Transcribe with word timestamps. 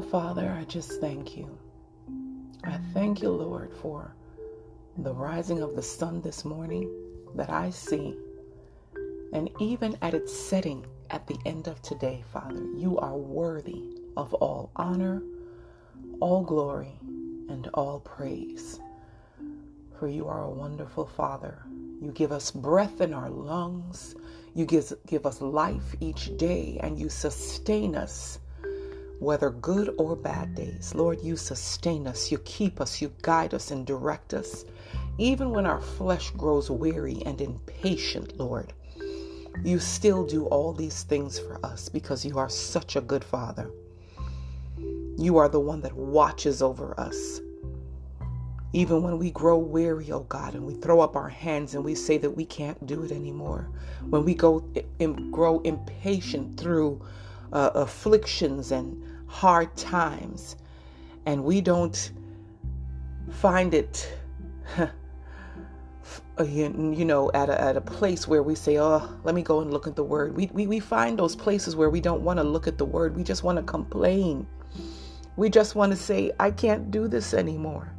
Father, 0.00 0.56
I 0.58 0.64
just 0.64 1.00
thank 1.00 1.36
you. 1.36 1.58
I 2.64 2.78
thank 2.92 3.22
you, 3.22 3.30
Lord, 3.30 3.72
for 3.72 4.14
the 4.98 5.12
rising 5.12 5.62
of 5.62 5.76
the 5.76 5.82
sun 5.82 6.20
this 6.20 6.44
morning 6.44 6.90
that 7.34 7.50
I 7.50 7.70
see. 7.70 8.16
And 9.32 9.50
even 9.60 9.96
at 10.02 10.14
its 10.14 10.32
setting 10.36 10.86
at 11.10 11.26
the 11.26 11.38
end 11.46 11.68
of 11.68 11.80
today, 11.82 12.22
Father, 12.32 12.62
you 12.74 12.98
are 12.98 13.16
worthy 13.16 13.84
of 14.16 14.34
all 14.34 14.70
honor, 14.76 15.22
all 16.20 16.42
glory, 16.42 16.98
and 17.48 17.68
all 17.74 18.00
praise. 18.00 18.80
For 19.98 20.08
you 20.08 20.26
are 20.28 20.44
a 20.44 20.50
wonderful 20.50 21.06
Father. 21.06 21.62
You 22.00 22.10
give 22.12 22.32
us 22.32 22.50
breath 22.50 23.00
in 23.00 23.12
our 23.12 23.30
lungs. 23.30 24.14
You 24.54 24.64
give, 24.66 24.92
give 25.06 25.26
us 25.26 25.40
life 25.40 25.94
each 26.00 26.36
day, 26.36 26.78
and 26.82 26.98
you 26.98 27.08
sustain 27.08 27.94
us 27.94 28.38
whether 29.20 29.50
good 29.50 29.94
or 29.98 30.16
bad 30.16 30.54
days. 30.54 30.94
Lord, 30.94 31.20
you 31.22 31.36
sustain 31.36 32.06
us, 32.06 32.32
you 32.32 32.38
keep 32.38 32.80
us, 32.80 33.00
you 33.00 33.12
guide 33.22 33.54
us 33.54 33.70
and 33.70 33.86
direct 33.86 34.34
us. 34.34 34.64
Even 35.18 35.50
when 35.50 35.66
our 35.66 35.80
flesh 35.80 36.30
grows 36.30 36.70
weary 36.70 37.22
and 37.26 37.40
impatient, 37.40 38.38
Lord, 38.38 38.72
you 39.62 39.78
still 39.78 40.24
do 40.26 40.46
all 40.46 40.72
these 40.72 41.02
things 41.02 41.38
for 41.38 41.64
us 41.64 41.88
because 41.90 42.24
you 42.24 42.38
are 42.38 42.48
such 42.48 42.96
a 42.96 43.02
good 43.02 43.22
Father. 43.22 43.70
You 45.18 45.36
are 45.36 45.50
the 45.50 45.60
one 45.60 45.82
that 45.82 45.92
watches 45.92 46.62
over 46.62 46.98
us. 46.98 47.40
Even 48.72 49.02
when 49.02 49.18
we 49.18 49.32
grow 49.32 49.58
weary, 49.58 50.10
oh 50.12 50.20
God, 50.20 50.54
and 50.54 50.64
we 50.64 50.74
throw 50.74 51.00
up 51.00 51.16
our 51.16 51.28
hands 51.28 51.74
and 51.74 51.84
we 51.84 51.94
say 51.94 52.16
that 52.18 52.30
we 52.30 52.46
can't 52.46 52.86
do 52.86 53.02
it 53.02 53.12
anymore, 53.12 53.68
when 54.08 54.24
we 54.24 54.32
go 54.32 54.60
grow 55.30 55.60
impatient 55.60 56.58
through 56.58 57.02
uh, 57.52 57.70
afflictions 57.74 58.70
and 58.70 59.02
hard 59.30 59.74
times. 59.76 60.56
And 61.24 61.44
we 61.44 61.60
don't 61.60 62.12
find 63.30 63.72
it 63.74 64.12
you 66.44 67.04
know 67.04 67.30
at 67.32 67.48
a, 67.48 67.60
at 67.60 67.76
a 67.76 67.80
place 67.80 68.26
where 68.26 68.42
we 68.42 68.54
say 68.54 68.78
oh 68.78 69.08
let 69.24 69.34
me 69.34 69.42
go 69.42 69.60
and 69.60 69.70
look 69.70 69.86
at 69.86 69.94
the 69.94 70.02
word. 70.02 70.34
We, 70.36 70.50
we, 70.52 70.66
we 70.66 70.80
find 70.80 71.18
those 71.18 71.36
places 71.36 71.76
where 71.76 71.90
we 71.90 72.00
don't 72.00 72.22
want 72.22 72.38
to 72.38 72.42
look 72.42 72.66
at 72.66 72.76
the 72.76 72.84
word. 72.84 73.16
We 73.16 73.22
just 73.22 73.44
want 73.44 73.56
to 73.58 73.62
complain. 73.62 74.46
We 75.36 75.48
just 75.48 75.74
want 75.74 75.92
to 75.92 75.96
say 75.96 76.32
i 76.40 76.50
can't 76.50 76.90
do 76.90 77.06
this 77.08 77.32
anymore. 77.32 77.92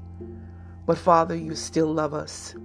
But 0.85 0.97
father 0.97 1.35
you 1.35 1.55
still 1.55 1.93
love 1.93 2.13
us. 2.13 2.55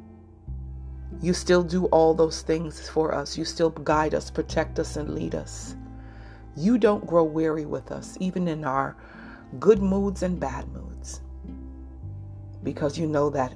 You 1.20 1.32
still 1.32 1.62
do 1.62 1.86
all 1.86 2.14
those 2.14 2.42
things 2.42 2.88
for 2.88 3.14
us. 3.14 3.38
You 3.38 3.44
still 3.44 3.70
guide 3.70 4.14
us 4.14 4.30
protect 4.30 4.78
us 4.78 4.96
and 4.96 5.14
lead 5.14 5.34
us 5.34 5.76
you 6.56 6.78
don't 6.78 7.06
grow 7.06 7.24
weary 7.24 7.66
with 7.66 7.92
us, 7.92 8.16
even 8.20 8.48
in 8.48 8.64
our 8.64 8.96
good 9.60 9.80
moods 9.80 10.22
and 10.22 10.40
bad 10.40 10.66
moods, 10.72 11.20
because 12.62 12.98
you 12.98 13.06
know 13.06 13.30
that 13.30 13.54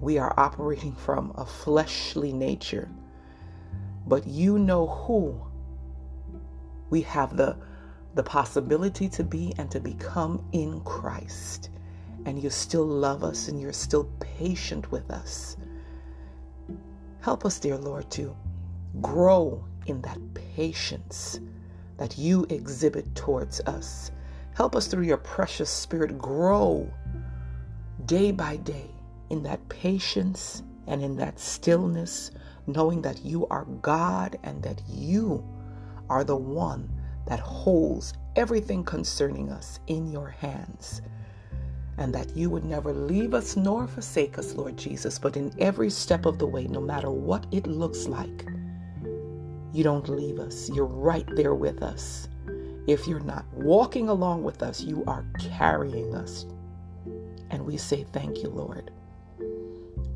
we 0.00 0.18
are 0.18 0.34
operating 0.36 0.94
from 0.94 1.32
a 1.36 1.44
fleshly 1.44 2.32
nature. 2.32 2.88
But 4.06 4.26
you 4.26 4.58
know 4.58 4.86
who 4.86 5.40
we 6.90 7.02
have 7.02 7.36
the, 7.36 7.56
the 8.14 8.22
possibility 8.22 9.08
to 9.10 9.24
be 9.24 9.54
and 9.58 9.70
to 9.70 9.80
become 9.80 10.44
in 10.52 10.80
Christ. 10.80 11.70
And 12.26 12.40
you 12.40 12.50
still 12.50 12.86
love 12.86 13.24
us 13.24 13.48
and 13.48 13.60
you're 13.60 13.72
still 13.72 14.04
patient 14.20 14.90
with 14.90 15.10
us. 15.10 15.56
Help 17.20 17.44
us, 17.44 17.58
dear 17.60 17.76
Lord, 17.76 18.10
to 18.12 18.36
grow 19.00 19.64
in 19.86 20.02
that 20.02 20.18
patience 20.34 21.40
that 22.02 22.18
you 22.18 22.44
exhibit 22.50 23.14
towards 23.14 23.60
us. 23.60 24.10
Help 24.54 24.74
us 24.74 24.88
through 24.88 25.04
your 25.04 25.18
precious 25.18 25.70
spirit 25.70 26.18
grow 26.18 26.92
day 28.06 28.32
by 28.32 28.56
day 28.56 28.90
in 29.30 29.40
that 29.44 29.68
patience 29.68 30.64
and 30.88 31.00
in 31.00 31.14
that 31.14 31.38
stillness, 31.38 32.32
knowing 32.66 33.00
that 33.02 33.24
you 33.24 33.46
are 33.46 33.66
God 33.82 34.36
and 34.42 34.60
that 34.64 34.82
you 34.88 35.44
are 36.10 36.24
the 36.24 36.34
one 36.34 36.90
that 37.28 37.38
holds 37.38 38.14
everything 38.34 38.82
concerning 38.82 39.52
us 39.52 39.78
in 39.86 40.08
your 40.08 40.28
hands. 40.28 41.02
And 41.98 42.12
that 42.16 42.36
you 42.36 42.50
would 42.50 42.64
never 42.64 42.92
leave 42.92 43.32
us 43.32 43.54
nor 43.54 43.86
forsake 43.86 44.38
us, 44.38 44.54
Lord 44.54 44.76
Jesus, 44.76 45.20
but 45.20 45.36
in 45.36 45.54
every 45.60 45.88
step 45.88 46.26
of 46.26 46.40
the 46.40 46.48
way, 46.48 46.64
no 46.64 46.80
matter 46.80 47.12
what 47.12 47.46
it 47.52 47.68
looks 47.68 48.08
like, 48.08 48.48
you 49.72 49.82
don't 49.82 50.08
leave 50.08 50.38
us. 50.38 50.68
You're 50.70 50.84
right 50.84 51.28
there 51.34 51.54
with 51.54 51.82
us. 51.82 52.28
If 52.86 53.06
you're 53.06 53.20
not 53.20 53.46
walking 53.54 54.08
along 54.08 54.42
with 54.42 54.62
us, 54.62 54.82
you 54.82 55.04
are 55.06 55.24
carrying 55.38 56.14
us. 56.14 56.44
And 57.50 57.64
we 57.64 57.76
say, 57.76 58.04
Thank 58.12 58.42
you, 58.42 58.48
Lord. 58.48 58.90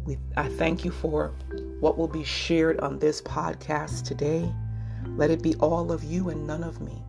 We, 0.05 0.19
I 0.37 0.49
thank 0.49 0.85
you 0.85 0.91
for 0.91 1.35
what 1.81 1.97
will 1.97 2.09
be 2.09 2.25
shared 2.25 2.79
on 2.81 2.99
this 2.99 3.23
podcast 3.23 4.05
today. 4.05 4.53
Let 5.17 5.31
it 5.31 5.43
be 5.43 5.55
all 5.57 5.91
of 5.91 6.05
you 6.05 6.29
and 6.29 6.47
none 6.47 6.63
of 6.63 6.81
me. 6.81 7.03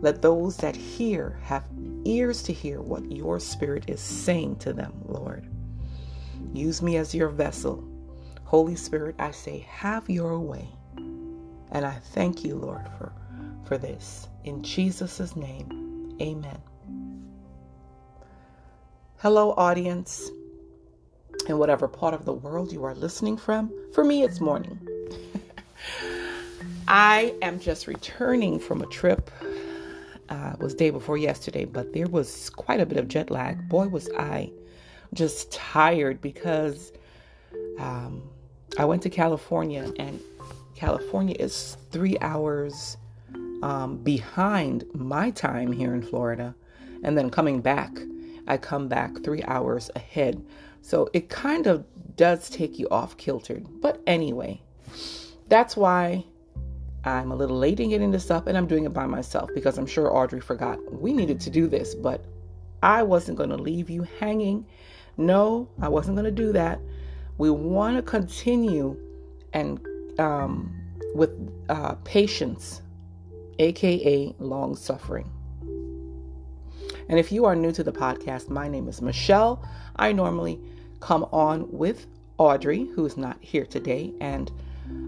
Let 0.00 0.22
those 0.22 0.56
that 0.58 0.74
hear 0.74 1.38
have 1.42 1.64
ears 2.04 2.42
to 2.44 2.52
hear 2.52 2.80
what 2.80 3.10
your 3.12 3.38
spirit 3.38 3.84
is 3.88 4.00
saying 4.00 4.56
to 4.56 4.72
them, 4.72 4.92
Lord. 5.06 5.46
Use 6.52 6.82
me 6.82 6.96
as 6.96 7.14
your 7.14 7.28
vessel. 7.28 7.84
Holy 8.44 8.74
Spirit, 8.76 9.14
I 9.18 9.30
say, 9.30 9.60
have 9.68 10.08
your 10.08 10.38
way. 10.38 10.68
And 11.72 11.84
I 11.84 11.92
thank 12.12 12.44
you, 12.44 12.56
Lord, 12.56 12.88
for, 12.98 13.12
for 13.64 13.78
this. 13.78 14.28
In 14.44 14.62
Jesus' 14.62 15.36
name, 15.36 16.16
amen. 16.20 16.58
Hello, 19.18 19.52
audience, 19.56 20.30
in 21.48 21.58
whatever 21.58 21.86
part 21.86 22.14
of 22.14 22.24
the 22.24 22.32
world 22.32 22.72
you 22.72 22.84
are 22.84 22.94
listening 22.94 23.36
from. 23.36 23.72
For 23.92 24.02
me, 24.02 24.22
it's 24.22 24.40
morning. 24.40 24.78
I 26.88 27.34
am 27.42 27.60
just 27.60 27.86
returning 27.86 28.58
from 28.58 28.82
a 28.82 28.86
trip. 28.86 29.30
Uh, 30.28 30.52
it 30.54 30.60
was 30.60 30.74
day 30.74 30.90
before 30.90 31.18
yesterday, 31.18 31.64
but 31.64 31.92
there 31.92 32.06
was 32.06 32.50
quite 32.50 32.80
a 32.80 32.86
bit 32.86 32.98
of 32.98 33.08
jet 33.08 33.30
lag. 33.30 33.68
Boy, 33.68 33.88
was 33.88 34.08
I 34.16 34.50
just 35.12 35.52
tired 35.52 36.20
because 36.20 36.92
um, 37.78 38.22
I 38.78 38.84
went 38.84 39.02
to 39.02 39.10
California 39.10 39.92
and 39.98 40.20
California 40.80 41.36
is 41.38 41.76
three 41.90 42.16
hours 42.22 42.96
um, 43.62 43.98
behind 43.98 44.86
my 44.94 45.30
time 45.30 45.70
here 45.70 45.92
in 45.92 46.00
Florida. 46.00 46.54
And 47.04 47.18
then 47.18 47.28
coming 47.28 47.60
back, 47.60 47.90
I 48.46 48.56
come 48.56 48.88
back 48.88 49.22
three 49.22 49.42
hours 49.42 49.90
ahead. 49.94 50.42
So 50.80 51.10
it 51.12 51.28
kind 51.28 51.66
of 51.66 51.84
does 52.16 52.48
take 52.48 52.78
you 52.78 52.88
off 52.90 53.18
kiltered. 53.18 53.66
But 53.82 54.00
anyway, 54.06 54.62
that's 55.48 55.76
why 55.76 56.24
I'm 57.04 57.30
a 57.30 57.36
little 57.36 57.58
late 57.58 57.78
in 57.78 57.90
getting 57.90 58.10
this 58.10 58.30
up 58.30 58.46
and 58.46 58.56
I'm 58.56 58.66
doing 58.66 58.86
it 58.86 58.94
by 58.94 59.04
myself 59.04 59.50
because 59.54 59.76
I'm 59.76 59.86
sure 59.86 60.16
Audrey 60.16 60.40
forgot 60.40 60.78
we 60.90 61.12
needed 61.12 61.40
to 61.40 61.50
do 61.50 61.66
this, 61.66 61.94
but 61.94 62.24
I 62.82 63.02
wasn't 63.02 63.36
going 63.36 63.50
to 63.50 63.56
leave 63.58 63.90
you 63.90 64.06
hanging. 64.18 64.64
No, 65.18 65.68
I 65.82 65.90
wasn't 65.90 66.16
going 66.16 66.24
to 66.24 66.42
do 66.42 66.52
that. 66.54 66.80
We 67.36 67.50
want 67.50 67.96
to 67.96 68.02
continue 68.02 68.96
and 69.52 69.78
um, 70.20 70.72
with 71.14 71.30
uh, 71.68 71.94
patience, 72.04 72.82
aka 73.58 74.34
long 74.38 74.76
suffering. 74.76 75.30
And 77.08 77.18
if 77.18 77.32
you 77.32 77.44
are 77.46 77.56
new 77.56 77.72
to 77.72 77.82
the 77.82 77.92
podcast, 77.92 78.48
my 78.48 78.68
name 78.68 78.88
is 78.88 79.02
Michelle. 79.02 79.66
I 79.96 80.12
normally 80.12 80.60
come 81.00 81.24
on 81.32 81.70
with 81.72 82.06
Audrey, 82.38 82.86
who's 82.94 83.16
not 83.16 83.36
here 83.40 83.66
today, 83.66 84.12
and 84.20 84.50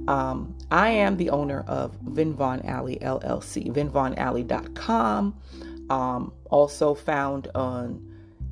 um, 0.08 0.56
I 0.70 0.90
am 0.90 1.16
the 1.16 1.30
owner 1.30 1.60
of 1.68 1.94
Vin 2.02 2.34
Von 2.34 2.62
Alley 2.66 2.98
LLC, 3.00 3.72
vinvonalley.com. 3.72 5.34
Um, 5.90 6.32
also 6.50 6.94
found 6.94 7.48
on 7.54 8.00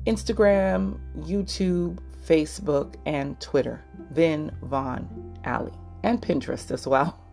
Instagram, 0.05 0.99
YouTube, 1.19 1.99
Facebook, 2.25 2.95
and 3.05 3.39
Twitter, 3.41 3.83
Vin 4.11 4.51
Von 4.61 5.39
Alley 5.43 5.73
and 6.03 6.21
Pinterest 6.21 6.71
as 6.71 6.87
well. 6.87 7.19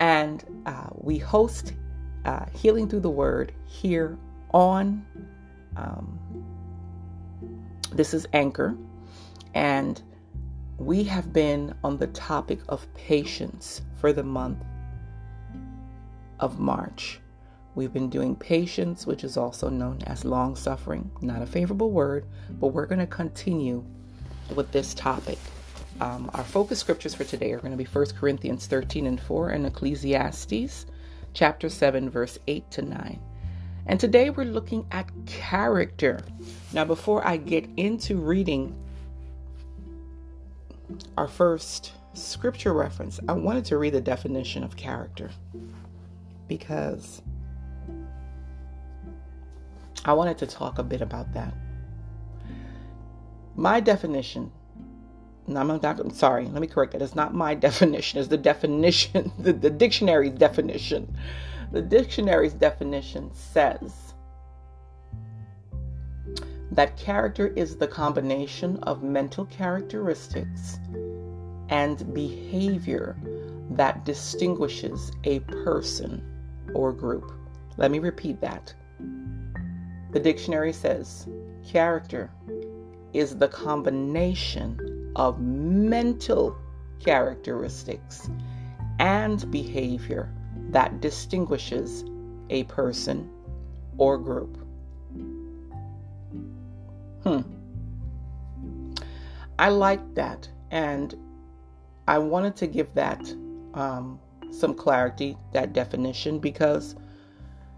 And 0.00 0.44
uh, 0.64 0.90
we 0.94 1.18
host 1.18 1.72
uh, 2.24 2.46
Healing 2.54 2.88
Through 2.88 3.00
the 3.00 3.10
Word 3.10 3.52
here 3.66 4.16
on 4.54 5.04
um, 5.76 6.20
this 7.92 8.14
is 8.14 8.26
Anchor. 8.32 8.76
And 9.54 10.00
we 10.78 11.02
have 11.04 11.32
been 11.32 11.74
on 11.82 11.96
the 11.96 12.06
topic 12.08 12.60
of 12.68 12.92
patience 12.94 13.82
for 14.00 14.12
the 14.12 14.22
month 14.22 14.64
of 16.40 16.58
March. 16.58 17.20
We've 17.74 17.92
been 17.92 18.10
doing 18.10 18.36
patience, 18.36 19.06
which 19.06 19.24
is 19.24 19.36
also 19.36 19.68
known 19.68 20.00
as 20.06 20.24
long 20.24 20.56
suffering. 20.56 21.10
Not 21.20 21.42
a 21.42 21.46
favorable 21.46 21.90
word, 21.90 22.26
but 22.60 22.68
we're 22.68 22.86
going 22.86 22.98
to 23.00 23.06
continue 23.06 23.84
with 24.54 24.70
this 24.72 24.94
topic. 24.94 25.38
Um, 26.00 26.30
our 26.34 26.44
focus 26.44 26.78
scriptures 26.78 27.14
for 27.14 27.24
today 27.24 27.52
are 27.52 27.58
going 27.58 27.72
to 27.72 27.76
be 27.76 27.84
1 27.84 28.06
Corinthians 28.18 28.66
13 28.66 29.06
and 29.06 29.20
4 29.20 29.50
and 29.50 29.66
Ecclesiastes 29.66 30.86
chapter 31.34 31.68
7, 31.68 32.08
verse 32.08 32.38
8 32.46 32.70
to 32.70 32.82
9. 32.82 33.20
And 33.86 33.98
today 33.98 34.30
we're 34.30 34.44
looking 34.44 34.86
at 34.92 35.10
character. 35.26 36.20
Now, 36.72 36.84
before 36.84 37.26
I 37.26 37.36
get 37.36 37.68
into 37.76 38.16
reading 38.16 38.76
our 41.16 41.26
first 41.26 41.92
scripture 42.14 42.74
reference, 42.74 43.18
I 43.28 43.32
wanted 43.32 43.64
to 43.66 43.78
read 43.78 43.94
the 43.94 44.00
definition 44.00 44.62
of 44.62 44.76
character 44.76 45.30
because 46.46 47.22
I 50.04 50.12
wanted 50.12 50.38
to 50.38 50.46
talk 50.46 50.78
a 50.78 50.84
bit 50.84 51.00
about 51.00 51.32
that. 51.32 51.54
My 53.56 53.80
definition, 53.80 54.52
no, 55.48 55.60
I'm 55.60 55.68
not, 55.68 55.84
I'm 55.84 56.10
sorry, 56.10 56.44
let 56.46 56.60
me 56.60 56.66
correct 56.66 56.92
that. 56.92 57.02
It's 57.02 57.14
not 57.14 57.34
my 57.34 57.54
definition, 57.68 58.20
it's 58.20 58.28
the 58.28 58.36
definition, 58.36 59.32
the, 59.38 59.52
the 59.52 59.70
dictionary 59.70 60.30
definition. 60.30 61.16
The 61.72 61.82
dictionary's 61.82 62.54
definition 62.54 63.30
says 63.34 64.14
that 66.70 66.96
character 66.96 67.48
is 67.48 67.76
the 67.76 67.86
combination 67.86 68.78
of 68.84 69.02
mental 69.02 69.46
characteristics 69.46 70.78
and 71.68 72.14
behavior 72.14 73.16
that 73.70 74.04
distinguishes 74.04 75.12
a 75.24 75.40
person 75.40 76.22
or 76.74 76.92
group. 76.92 77.32
Let 77.76 77.90
me 77.90 77.98
repeat 77.98 78.40
that. 78.40 78.74
The 80.12 80.20
dictionary 80.20 80.72
says 80.72 81.28
character 81.66 82.30
is 83.12 83.36
the 83.36 83.48
combination 83.48 84.87
of 85.18 85.40
mental 85.40 86.56
characteristics 87.00 88.30
and 88.98 89.50
behavior 89.50 90.32
that 90.70 91.00
distinguishes 91.00 92.04
a 92.50 92.64
person 92.64 93.30
or 93.98 94.18
group. 94.18 94.56
Hmm. 97.24 97.40
I 99.58 99.70
like 99.70 100.14
that, 100.14 100.48
and 100.70 101.14
I 102.06 102.18
wanted 102.18 102.54
to 102.56 102.66
give 102.66 102.94
that 102.94 103.20
um, 103.74 104.20
some 104.50 104.72
clarity, 104.72 105.36
that 105.52 105.72
definition, 105.72 106.38
because 106.38 106.94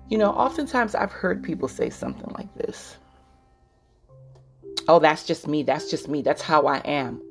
you 0.08 0.18
know, 0.18 0.30
oftentimes 0.30 0.94
I've 0.94 1.12
heard 1.12 1.42
people 1.42 1.68
say 1.68 1.88
something 1.88 2.32
like 2.36 2.52
this 2.54 2.96
Oh, 4.90 4.98
that's 4.98 5.24
just 5.24 5.46
me. 5.46 5.62
That's 5.62 5.88
just 5.88 6.08
me. 6.08 6.20
That's 6.20 6.42
how 6.42 6.66
I 6.66 6.78
am. 6.78 7.22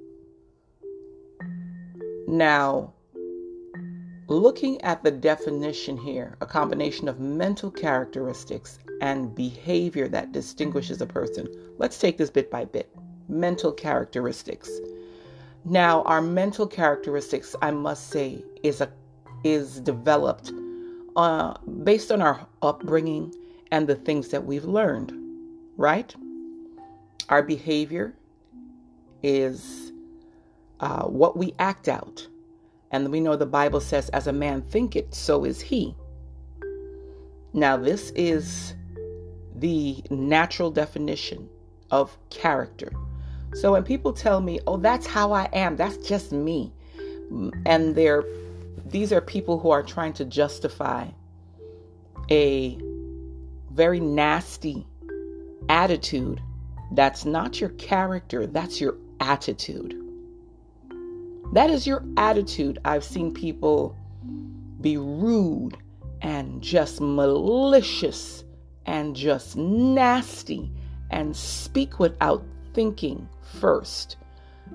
Now, 2.29 2.93
looking 4.27 4.79
at 4.81 5.03
the 5.03 5.09
definition 5.09 5.97
here, 5.97 6.37
a 6.41 6.45
combination 6.45 7.07
of 7.07 7.19
mental 7.19 7.71
characteristics 7.71 8.77
and 9.01 9.33
behavior 9.33 10.07
that 10.09 10.31
distinguishes 10.31 11.01
a 11.01 11.07
person. 11.07 11.47
Let's 11.79 11.97
take 11.97 12.19
this 12.19 12.29
bit 12.29 12.51
by 12.51 12.65
bit. 12.65 12.95
Mental 13.27 13.71
characteristics. 13.71 14.69
Now, 15.65 16.03
our 16.03 16.21
mental 16.21 16.67
characteristics, 16.67 17.55
I 17.63 17.71
must 17.71 18.09
say, 18.09 18.45
is 18.61 18.79
a 18.79 18.91
is 19.43 19.79
developed 19.79 20.51
uh, 21.15 21.55
based 21.83 22.11
on 22.11 22.21
our 22.21 22.45
upbringing 22.61 23.33
and 23.71 23.87
the 23.87 23.95
things 23.95 24.27
that 24.27 24.45
we've 24.45 24.65
learned, 24.65 25.13
right? 25.77 26.13
Our 27.29 27.41
behavior 27.41 28.13
is 29.23 29.93
uh, 30.79 31.03
what 31.03 31.37
we 31.37 31.53
act 31.59 31.87
out. 31.87 32.27
And 32.91 33.11
we 33.11 33.19
know 33.19 33.35
the 33.35 33.45
Bible 33.45 33.81
says, 33.81 34.09
as 34.09 34.27
a 34.27 34.33
man 34.33 34.61
thinketh, 34.61 35.13
so 35.13 35.43
is 35.45 35.61
he. 35.61 35.95
Now, 37.53 37.77
this 37.77 38.11
is 38.11 38.73
the 39.55 40.03
natural 40.09 40.71
definition 40.71 41.49
of 41.91 42.17
character. 42.29 42.91
So 43.53 43.73
when 43.73 43.83
people 43.83 44.13
tell 44.13 44.41
me, 44.41 44.59
oh, 44.67 44.77
that's 44.77 45.07
how 45.07 45.31
I 45.31 45.49
am, 45.53 45.75
that's 45.75 45.97
just 45.97 46.31
me, 46.31 46.71
and 47.65 47.95
they're 47.95 48.23
these 48.85 49.11
are 49.11 49.21
people 49.21 49.59
who 49.59 49.69
are 49.69 49.83
trying 49.83 50.13
to 50.13 50.25
justify 50.25 51.07
a 52.31 52.77
very 53.71 53.99
nasty 53.99 54.87
attitude. 55.67 56.41
That's 56.91 57.23
not 57.25 57.61
your 57.61 57.69
character, 57.71 58.47
that's 58.47 58.81
your 58.81 58.95
attitude. 59.19 59.95
That 61.53 61.69
is 61.69 61.87
your 61.87 62.03
attitude. 62.17 62.79
I've 62.85 63.03
seen 63.03 63.33
people 63.33 63.97
be 64.81 64.97
rude 64.97 65.77
and 66.21 66.61
just 66.61 67.01
malicious 67.01 68.43
and 68.85 69.15
just 69.15 69.55
nasty 69.55 70.71
and 71.09 71.35
speak 71.35 71.99
without 71.99 72.43
thinking 72.73 73.27
first 73.59 74.17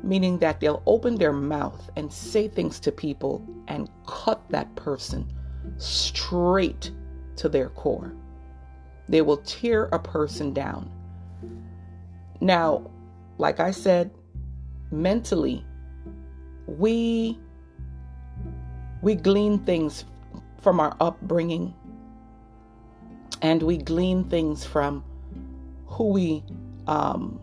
meaning 0.02 0.38
that 0.38 0.60
they'll 0.60 0.82
open 0.86 1.16
their 1.16 1.32
mouth 1.32 1.90
and 1.96 2.12
say 2.12 2.48
things 2.48 2.80
to 2.80 2.92
people 2.92 3.46
and 3.68 3.88
cut 4.06 4.42
that 4.50 4.74
person 4.74 5.32
straight 5.76 6.90
to 7.36 7.48
their 7.48 7.68
core. 7.70 8.14
They 9.08 9.22
will 9.22 9.38
tear 9.38 9.88
a 9.92 9.98
person 9.98 10.52
down. 10.52 10.90
Now, 12.40 12.90
like 13.38 13.60
I 13.60 13.70
said, 13.70 14.10
mentally, 14.90 15.64
we 16.66 17.38
we 19.02 19.14
glean 19.14 19.58
things 19.58 20.04
from 20.60 20.80
our 20.80 20.96
upbringing 21.00 21.74
and 23.42 23.62
we 23.62 23.76
glean 23.76 24.24
things 24.24 24.64
from 24.64 25.04
who 25.86 26.08
we 26.08 26.42
um, 26.86 27.38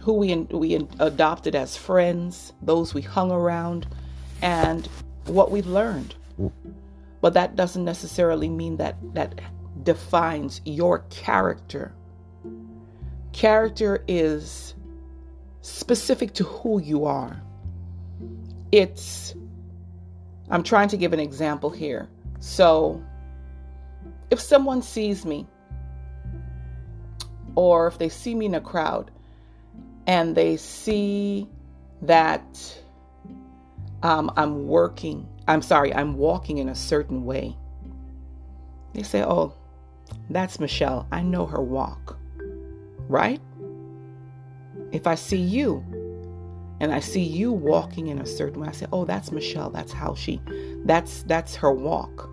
who 0.00 0.14
we 0.14 0.34
we 0.50 0.74
adopted 0.98 1.54
as 1.54 1.76
friends, 1.76 2.52
those 2.60 2.92
we 2.92 3.02
hung 3.02 3.30
around, 3.30 3.86
and 4.42 4.88
what 5.26 5.50
we've 5.50 5.66
learned. 5.66 6.14
But 7.20 7.34
that 7.34 7.54
doesn't 7.54 7.84
necessarily 7.84 8.48
mean 8.48 8.76
that 8.78 8.96
that 9.14 9.40
defines 9.84 10.60
your 10.64 11.00
character. 11.10 11.94
Character 13.32 14.04
is 14.08 14.74
specific 15.60 16.34
to 16.34 16.44
who 16.44 16.80
you 16.82 17.04
are. 17.04 17.40
It's 18.72 19.34
I'm 20.50 20.62
trying 20.62 20.88
to 20.88 20.96
give 20.96 21.12
an 21.12 21.20
example 21.20 21.70
here. 21.70 22.08
So, 22.40 23.02
if 24.30 24.40
someone 24.40 24.82
sees 24.82 25.24
me 25.24 25.46
or 27.54 27.86
if 27.86 27.98
they 27.98 28.08
see 28.08 28.34
me 28.34 28.46
in 28.46 28.54
a 28.54 28.60
crowd 28.60 29.10
and 30.06 30.34
they 30.34 30.56
see 30.56 31.48
that 32.02 32.82
um, 34.02 34.32
I'm 34.36 34.66
working, 34.66 35.28
I'm 35.46 35.62
sorry, 35.62 35.94
I'm 35.94 36.16
walking 36.16 36.58
in 36.58 36.68
a 36.68 36.74
certain 36.74 37.24
way, 37.24 37.56
they 38.94 39.02
say, 39.02 39.22
Oh, 39.22 39.54
that's 40.28 40.60
Michelle. 40.60 41.06
I 41.12 41.22
know 41.22 41.46
her 41.46 41.62
walk. 41.62 42.18
Right? 43.08 43.40
If 44.90 45.06
I 45.06 45.14
see 45.14 45.38
you 45.38 45.84
and 46.82 46.92
I 46.92 46.98
see 46.98 47.22
you 47.22 47.52
walking 47.52 48.08
in 48.08 48.18
a 48.18 48.26
certain 48.26 48.60
way, 48.60 48.66
I 48.66 48.72
say, 48.72 48.86
Oh, 48.92 49.04
that's 49.04 49.30
Michelle. 49.30 49.70
That's 49.70 49.92
how 49.92 50.16
she, 50.16 50.42
that's, 50.84 51.22
that's 51.22 51.54
her 51.54 51.70
walk. 51.70 52.28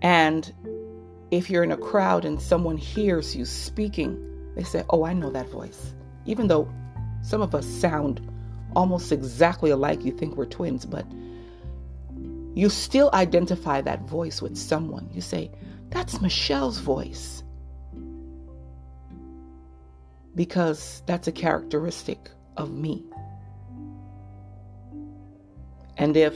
And 0.00 0.50
if 1.30 1.50
you're 1.50 1.62
in 1.62 1.70
a 1.70 1.76
crowd 1.76 2.24
and 2.24 2.40
someone 2.40 2.78
hears 2.78 3.36
you 3.36 3.44
speaking, 3.44 4.18
they 4.56 4.62
say, 4.62 4.84
Oh, 4.88 5.04
I 5.04 5.12
know 5.12 5.30
that 5.32 5.50
voice. 5.50 5.92
Even 6.24 6.48
though 6.48 6.72
some 7.20 7.42
of 7.42 7.54
us 7.54 7.66
sound 7.66 8.26
almost 8.74 9.12
exactly 9.12 9.68
alike, 9.68 10.02
you 10.02 10.12
think 10.12 10.34
we're 10.34 10.46
twins, 10.46 10.86
but 10.86 11.04
you 12.54 12.70
still 12.70 13.10
identify 13.12 13.82
that 13.82 14.08
voice 14.08 14.40
with 14.40 14.56
someone. 14.56 15.10
You 15.12 15.20
say, 15.20 15.50
That's 15.90 16.22
Michelle's 16.22 16.78
voice. 16.78 17.42
Because 20.34 21.02
that's 21.06 21.28
a 21.28 21.32
characteristic 21.32 22.30
of 22.56 22.72
me. 22.72 23.04
And 25.96 26.16
if 26.16 26.34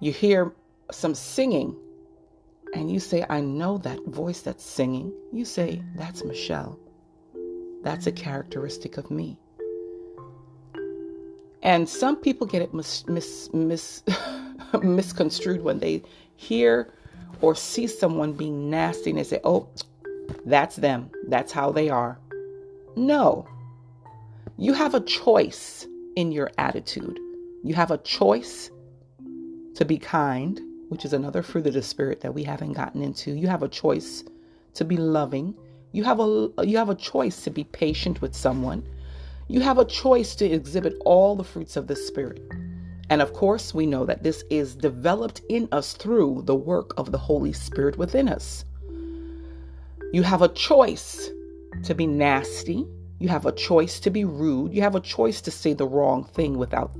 you 0.00 0.12
hear 0.12 0.52
some 0.90 1.14
singing 1.14 1.74
and 2.74 2.90
you 2.90 3.00
say, 3.00 3.24
I 3.28 3.40
know 3.40 3.78
that 3.78 4.04
voice 4.06 4.42
that's 4.42 4.64
singing, 4.64 5.12
you 5.32 5.44
say, 5.44 5.82
That's 5.96 6.24
Michelle. 6.24 6.78
That's 7.82 8.06
a 8.06 8.12
characteristic 8.12 8.96
of 8.96 9.10
me. 9.10 9.38
And 11.62 11.88
some 11.88 12.16
people 12.16 12.46
get 12.46 12.62
it 12.62 12.74
mis- 12.74 13.06
mis- 13.06 13.52
mis- 13.52 14.02
misconstrued 14.82 15.62
when 15.62 15.78
they 15.78 16.02
hear 16.36 16.92
or 17.40 17.54
see 17.54 17.86
someone 17.86 18.34
being 18.34 18.70
nasty 18.70 19.10
and 19.10 19.18
they 19.18 19.24
say, 19.24 19.40
Oh, 19.44 19.68
that's 20.46 20.76
them. 20.76 21.10
That's 21.28 21.52
how 21.52 21.72
they 21.72 21.88
are. 21.88 22.18
No. 22.96 23.46
You 24.56 24.72
have 24.74 24.94
a 24.94 25.00
choice 25.00 25.86
in 26.16 26.32
your 26.32 26.50
attitude. 26.58 27.18
You 27.62 27.74
have 27.74 27.90
a 27.90 27.98
choice 27.98 28.70
to 29.74 29.84
be 29.84 29.98
kind, 29.98 30.60
which 30.88 31.04
is 31.04 31.12
another 31.12 31.42
fruit 31.42 31.66
of 31.66 31.74
the 31.74 31.82
spirit 31.82 32.20
that 32.20 32.34
we 32.34 32.44
haven't 32.44 32.74
gotten 32.74 33.02
into. 33.02 33.32
You 33.32 33.48
have 33.48 33.62
a 33.62 33.68
choice 33.68 34.22
to 34.74 34.84
be 34.84 34.96
loving. 34.96 35.54
You 35.92 36.04
have 36.04 36.20
a 36.20 36.50
you 36.62 36.76
have 36.76 36.90
a 36.90 36.94
choice 36.94 37.42
to 37.44 37.50
be 37.50 37.64
patient 37.64 38.20
with 38.20 38.34
someone. 38.34 38.84
You 39.48 39.60
have 39.60 39.78
a 39.78 39.84
choice 39.84 40.34
to 40.36 40.46
exhibit 40.46 40.94
all 41.04 41.36
the 41.36 41.44
fruits 41.44 41.76
of 41.76 41.86
the 41.86 41.96
spirit. 41.96 42.40
And 43.10 43.20
of 43.20 43.32
course, 43.32 43.74
we 43.74 43.86
know 43.86 44.06
that 44.06 44.22
this 44.22 44.44
is 44.50 44.74
developed 44.74 45.42
in 45.48 45.68
us 45.72 45.94
through 45.94 46.42
the 46.46 46.54
work 46.54 46.94
of 46.96 47.12
the 47.12 47.18
Holy 47.18 47.52
Spirit 47.52 47.98
within 47.98 48.28
us. 48.28 48.64
You 50.14 50.22
have 50.22 50.42
a 50.42 50.48
choice 50.48 51.28
to 51.82 51.92
be 51.92 52.06
nasty. 52.06 52.86
You 53.18 53.28
have 53.30 53.46
a 53.46 53.50
choice 53.50 53.98
to 53.98 54.10
be 54.10 54.24
rude. 54.24 54.72
You 54.72 54.80
have 54.82 54.94
a 54.94 55.00
choice 55.00 55.40
to 55.40 55.50
say 55.50 55.72
the 55.72 55.88
wrong 55.88 56.22
thing 56.22 56.56
without 56.56 56.92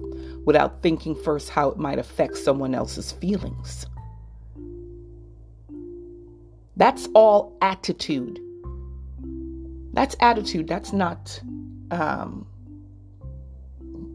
without 0.44 0.82
thinking 0.82 1.14
first 1.14 1.48
how 1.48 1.68
it 1.68 1.78
might 1.78 2.00
affect 2.00 2.36
someone 2.36 2.74
else's 2.74 3.12
feelings. 3.12 3.86
That's 6.74 7.08
all 7.14 7.56
attitude. 7.62 8.40
That's 9.92 10.16
attitude. 10.18 10.66
That's 10.66 10.92
not 10.92 11.40
um, 11.92 12.44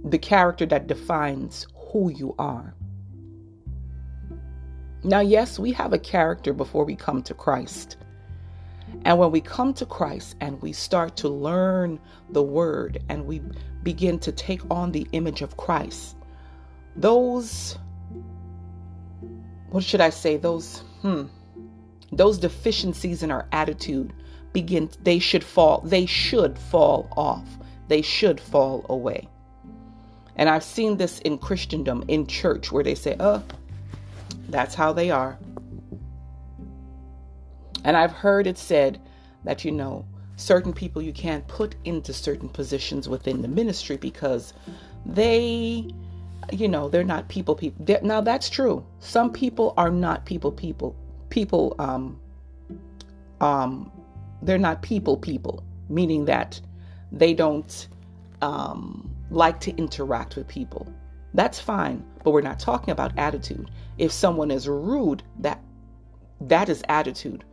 the 0.04 0.18
character 0.18 0.66
that 0.66 0.88
defines 0.88 1.68
who 1.74 2.12
you 2.12 2.36
are. 2.38 2.76
Now, 5.06 5.22
yes, 5.22 5.58
we 5.58 5.72
have 5.72 5.94
a 5.94 6.00
character 6.00 6.52
before 6.52 6.84
we 6.84 6.98
come 6.98 7.24
to 7.24 7.34
Christ. 7.34 7.96
And 9.06 9.18
when 9.18 9.32
we 9.32 9.42
come 9.42 9.74
to 9.76 9.86
Christ 9.86 10.36
and 10.42 10.62
we 10.62 10.74
start 10.74 11.16
to 11.18 11.30
learn 11.30 12.00
the 12.30 12.44
word 12.44 13.02
and 13.10 13.26
we 13.26 13.42
begin 13.84 14.20
to 14.20 14.32
take 14.32 14.62
on 14.70 14.92
the 14.92 15.08
image 15.14 15.42
of 15.42 15.58
Christ, 15.58 16.16
those, 16.96 17.78
what 19.70 19.84
should 19.84 20.02
I 20.02 20.10
say, 20.10 20.38
those, 20.38 20.80
hmm, 21.02 21.26
those 22.12 22.38
deficiencies 22.38 23.24
in 23.24 23.32
our 23.32 23.48
attitude 23.52 24.14
begin, 24.54 24.90
they 25.04 25.20
should 25.20 25.44
fall, 25.44 25.82
they 25.82 26.06
should 26.06 26.58
fall 26.58 27.08
off. 27.16 27.46
They 27.88 28.02
should 28.04 28.40
fall 28.40 28.86
away. 28.88 29.28
And 30.36 30.48
I've 30.48 30.64
seen 30.64 30.98
this 30.98 31.20
in 31.20 31.38
Christendom, 31.38 32.06
in 32.08 32.28
church, 32.28 32.72
where 32.72 32.84
they 32.84 32.96
say, 32.96 33.16
oh, 33.20 33.44
that's 34.48 34.76
how 34.76 34.94
they 34.94 35.12
are. 35.12 35.38
And 37.84 37.96
I've 37.96 38.12
heard 38.12 38.48
it 38.48 38.58
said 38.58 39.02
that, 39.44 39.64
you 39.64 39.72
know, 39.72 40.06
certain 40.36 40.74
people 40.74 41.02
you 41.02 41.14
can't 41.14 41.48
put 41.48 41.76
into 41.86 42.14
certain 42.14 42.50
positions 42.50 43.10
within 43.10 43.42
the 43.42 43.48
ministry 43.48 43.98
because 43.98 44.54
they, 45.06 45.90
you 46.52 46.68
know, 46.68 46.90
they're 46.90 47.04
not 47.04 47.28
people 47.30 47.56
people. 47.56 47.86
They're, 47.86 48.02
now 48.02 48.22
that's 48.22 48.50
true. 48.50 48.86
Some 49.00 49.32
people 49.32 49.74
are 49.78 49.90
not 49.92 50.26
people 50.26 50.52
people. 50.52 50.96
People, 51.30 51.76
um, 51.80 52.20
um, 53.42 53.92
they're 54.42 54.58
not 54.58 54.82
people 54.82 55.18
people, 55.18 55.64
meaning 55.90 56.26
that 56.26 56.60
they 57.12 57.34
don't, 57.34 57.88
um, 58.42 59.10
like 59.32 59.60
to 59.62 59.76
interact 59.76 60.36
with 60.36 60.48
people. 60.48 60.92
That's 61.34 61.60
fine, 61.60 62.04
but 62.24 62.32
we're 62.32 62.42
not 62.42 62.60
talking 62.60 62.92
about 62.92 63.18
attitude. 63.18 63.70
If 63.98 64.12
someone 64.12 64.50
is 64.52 64.68
rude, 64.68 65.24
that 65.40 65.62
that 66.42 66.70
is 66.70 66.84
attitude. 66.90 67.44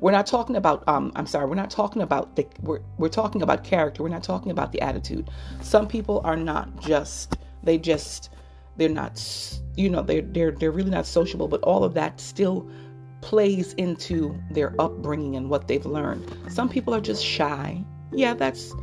We're 0.00 0.12
not 0.12 0.26
talking 0.26 0.56
about 0.56 0.86
um 0.88 1.12
I'm 1.16 1.26
sorry, 1.26 1.46
we're 1.46 1.56
not 1.56 1.70
talking 1.70 2.02
about 2.02 2.36
the 2.36 2.46
we're 2.60 2.80
we're 2.98 3.08
talking 3.08 3.42
about 3.42 3.64
character. 3.64 4.02
We're 4.02 4.08
not 4.08 4.22
talking 4.22 4.50
about 4.50 4.72
the 4.72 4.80
attitude. 4.80 5.30
Some 5.62 5.88
people 5.88 6.20
are 6.24 6.36
not 6.36 6.80
just 6.80 7.36
they 7.62 7.78
just 7.78 8.30
they're 8.76 8.88
not 8.88 9.18
you 9.78 9.88
know, 9.88 10.02
they're 10.02 10.22
they're 10.22 10.50
they're 10.50 10.72
really 10.72 10.90
not 10.90 11.06
sociable, 11.06 11.46
but 11.48 11.62
all 11.62 11.84
of 11.84 11.94
that 11.94 12.20
still 12.20 12.68
plays 13.20 13.72
into 13.74 14.36
their 14.50 14.74
upbringing 14.80 15.36
and 15.36 15.48
what 15.48 15.68
they've 15.68 15.86
learned. 15.86 16.30
Some 16.48 16.68
people 16.68 16.94
are 16.94 17.00
just 17.00 17.24
shy. 17.24 17.84
Yeah, 18.12 18.34
that's 18.34 18.74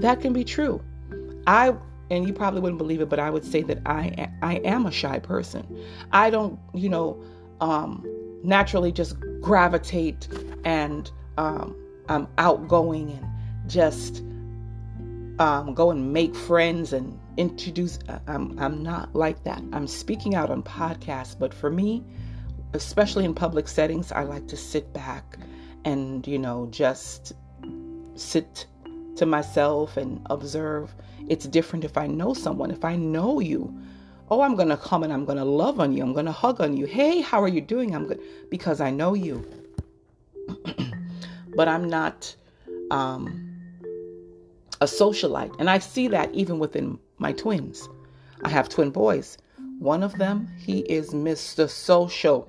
that 0.00 0.20
can 0.20 0.32
be 0.32 0.44
true. 0.44 0.82
I 1.46 1.74
and 2.10 2.26
you 2.26 2.32
probably 2.32 2.60
wouldn't 2.60 2.78
believe 2.78 3.00
it, 3.00 3.08
but 3.08 3.20
I 3.20 3.30
would 3.30 3.44
say 3.44 3.62
that 3.62 3.78
I 3.86 4.28
I 4.42 4.56
am 4.56 4.86
a 4.86 4.90
shy 4.90 5.20
person. 5.20 5.64
I 6.10 6.30
don't, 6.30 6.58
you 6.74 6.88
know, 6.88 7.22
um, 7.60 8.04
naturally 8.42 8.92
just 8.92 9.16
gravitate 9.40 10.28
and 10.64 11.10
um, 11.38 11.76
I'm 12.08 12.28
outgoing 12.38 13.12
and 13.12 13.70
just 13.70 14.22
um, 15.38 15.74
go 15.74 15.90
and 15.90 16.12
make 16.12 16.34
friends 16.34 16.92
and 16.92 17.18
introduce. 17.36 17.98
Uh, 18.08 18.18
I'm 18.26 18.58
I'm 18.58 18.82
not 18.82 19.14
like 19.14 19.44
that. 19.44 19.62
I'm 19.72 19.86
speaking 19.86 20.34
out 20.34 20.50
on 20.50 20.62
podcasts, 20.62 21.38
but 21.38 21.54
for 21.54 21.70
me, 21.70 22.04
especially 22.74 23.24
in 23.24 23.34
public 23.34 23.68
settings, 23.68 24.12
I 24.12 24.22
like 24.22 24.48
to 24.48 24.56
sit 24.56 24.92
back 24.92 25.38
and 25.84 26.26
you 26.26 26.38
know 26.38 26.68
just 26.70 27.32
sit 28.14 28.66
to 29.16 29.26
myself 29.26 29.96
and 29.96 30.20
observe. 30.30 30.94
It's 31.28 31.46
different 31.46 31.84
if 31.84 31.96
I 31.96 32.06
know 32.06 32.34
someone. 32.34 32.70
If 32.70 32.84
I 32.84 32.96
know 32.96 33.40
you, 33.40 33.74
oh, 34.30 34.40
I'm 34.40 34.54
going 34.56 34.68
to 34.68 34.76
come 34.76 35.02
and 35.02 35.12
I'm 35.12 35.24
going 35.24 35.38
to 35.38 35.44
love 35.44 35.80
on 35.80 35.92
you. 35.92 36.02
I'm 36.02 36.12
going 36.12 36.26
to 36.26 36.32
hug 36.32 36.60
on 36.60 36.76
you. 36.76 36.86
Hey, 36.86 37.20
how 37.20 37.42
are 37.42 37.48
you 37.48 37.60
doing? 37.60 37.94
I'm 37.94 38.06
good 38.06 38.20
because 38.50 38.80
I 38.80 38.90
know 38.90 39.14
you. 39.14 39.46
but 41.54 41.68
I'm 41.68 41.88
not 41.88 42.34
um, 42.90 43.56
a 44.80 44.86
socialite. 44.86 45.54
And 45.58 45.68
I 45.68 45.78
see 45.78 46.08
that 46.08 46.32
even 46.34 46.58
within 46.58 46.98
my 47.18 47.32
twins. 47.32 47.88
I 48.44 48.48
have 48.48 48.68
twin 48.68 48.90
boys. 48.90 49.38
One 49.78 50.02
of 50.02 50.18
them, 50.18 50.48
he 50.58 50.80
is 50.80 51.10
Mr. 51.10 51.68
Social. 51.68 52.48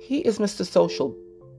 He 0.00 0.18
is 0.18 0.38
Mr. 0.38 0.64
Social 0.64 1.16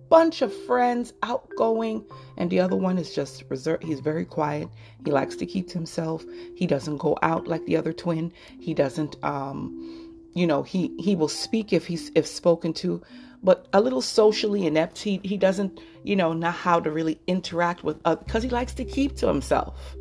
bunch 0.10 0.42
of 0.42 0.54
friends, 0.66 1.14
outgoing, 1.24 2.06
and 2.38 2.50
the 2.50 2.60
other 2.60 2.76
one 2.76 2.98
is 2.98 3.14
just 3.14 3.44
reserved. 3.50 3.84
He's 3.84 4.00
very 4.00 4.26
quiet. 4.26 4.70
He 5.06 5.12
likes 5.12 5.36
to 5.38 5.46
keep 5.46 5.68
to 5.70 5.74
himself. 5.74 6.26
He 6.56 6.68
doesn't 6.68 6.98
go 6.98 7.18
out 7.22 7.48
like 7.48 7.66
the 7.66 7.78
other 7.78 7.94
twin. 7.94 8.32
He 8.60 8.74
doesn't 8.74 9.16
um 9.24 10.08
you 10.38 10.46
know, 10.46 10.62
he 10.62 10.94
he 11.00 11.16
will 11.16 11.28
speak 11.28 11.74
if 11.74 11.88
he's 11.88 12.12
if 12.14 12.28
spoken 12.28 12.72
to, 12.74 13.02
but 13.42 13.68
a 13.74 13.82
little 13.82 14.04
socially 14.04 14.68
inept. 14.68 15.00
He 15.00 15.20
he 15.24 15.36
doesn't, 15.36 15.80
you 16.04 16.16
know, 16.16 16.32
know 16.34 16.52
how 16.52 16.80
to 16.80 16.92
really 16.92 17.20
interact 17.26 17.84
with 17.84 18.02
because 18.04 18.44
he 18.44 18.50
likes 18.50 18.76
to 18.76 18.86
keep 18.86 19.16
to 19.18 19.28
himself. 19.28 19.96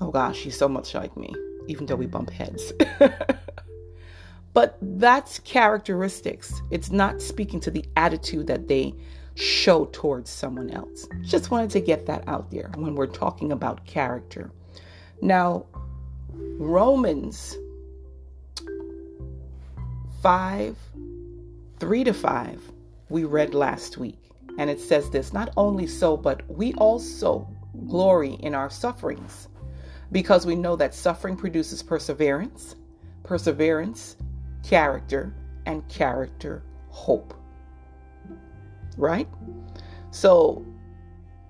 Oh 0.00 0.10
gosh, 0.10 0.38
he's 0.38 0.58
so 0.58 0.68
much 0.68 0.92
like 0.94 1.16
me, 1.16 1.32
even 1.68 1.86
though 1.86 1.94
we 1.94 2.06
bump 2.06 2.30
heads. 2.30 2.72
But 4.58 4.76
that's 4.82 5.38
characteristics. 5.38 6.52
It's 6.72 6.90
not 6.90 7.22
speaking 7.22 7.60
to 7.60 7.70
the 7.70 7.84
attitude 7.96 8.48
that 8.48 8.66
they 8.66 8.92
show 9.36 9.84
towards 9.92 10.30
someone 10.30 10.70
else. 10.70 11.06
Just 11.22 11.52
wanted 11.52 11.70
to 11.70 11.80
get 11.80 12.06
that 12.06 12.24
out 12.26 12.50
there 12.50 12.72
when 12.74 12.96
we're 12.96 13.06
talking 13.06 13.52
about 13.52 13.86
character. 13.86 14.50
Now, 15.22 15.66
Romans 16.58 17.56
5 20.24 20.76
3 21.78 22.02
to 22.02 22.12
5, 22.12 22.72
we 23.10 23.22
read 23.22 23.54
last 23.54 23.96
week. 23.96 24.18
And 24.58 24.68
it 24.68 24.80
says 24.80 25.08
this 25.10 25.32
not 25.32 25.52
only 25.56 25.86
so, 25.86 26.16
but 26.16 26.42
we 26.50 26.74
also 26.74 27.48
glory 27.86 28.32
in 28.40 28.56
our 28.56 28.70
sufferings 28.70 29.46
because 30.10 30.46
we 30.46 30.56
know 30.56 30.74
that 30.74 30.96
suffering 30.96 31.36
produces 31.36 31.80
perseverance, 31.80 32.74
perseverance, 33.22 34.16
character, 34.62 35.34
and 35.66 35.86
character 35.88 36.62
hope. 36.88 37.34
Right? 38.96 39.28
So 40.10 40.64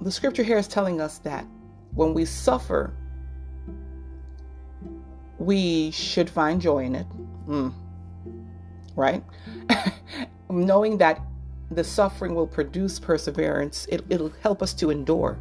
the 0.01 0.13
scripture 0.13 0.43
here 0.43 0.59
is 0.59 0.69
telling 0.69 1.01
us 1.01 1.19
that 1.19 1.47
when 1.95 2.15
we 2.15 2.25
suffer, 2.25 2.93
we 5.39 5.91
should 5.91 6.29
find 6.29 6.61
joy 6.61 6.85
in 6.85 6.95
it. 6.95 7.07
Mm. 7.49 7.73
Right? 8.95 9.25
Knowing 10.51 10.99
that 10.99 11.21
the 11.71 11.85
suffering 11.85 12.35
will 12.35 12.47
produce 12.47 12.99
perseverance, 12.99 13.87
it, 13.91 14.07
will 14.09 14.33
help 14.43 14.63
us 14.63 14.75
to 14.75 14.91
endure. 14.91 15.39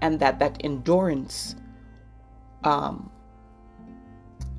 And 0.00 0.18
that 0.18 0.38
that 0.40 0.60
endurance 0.64 1.54
um, 2.64 3.10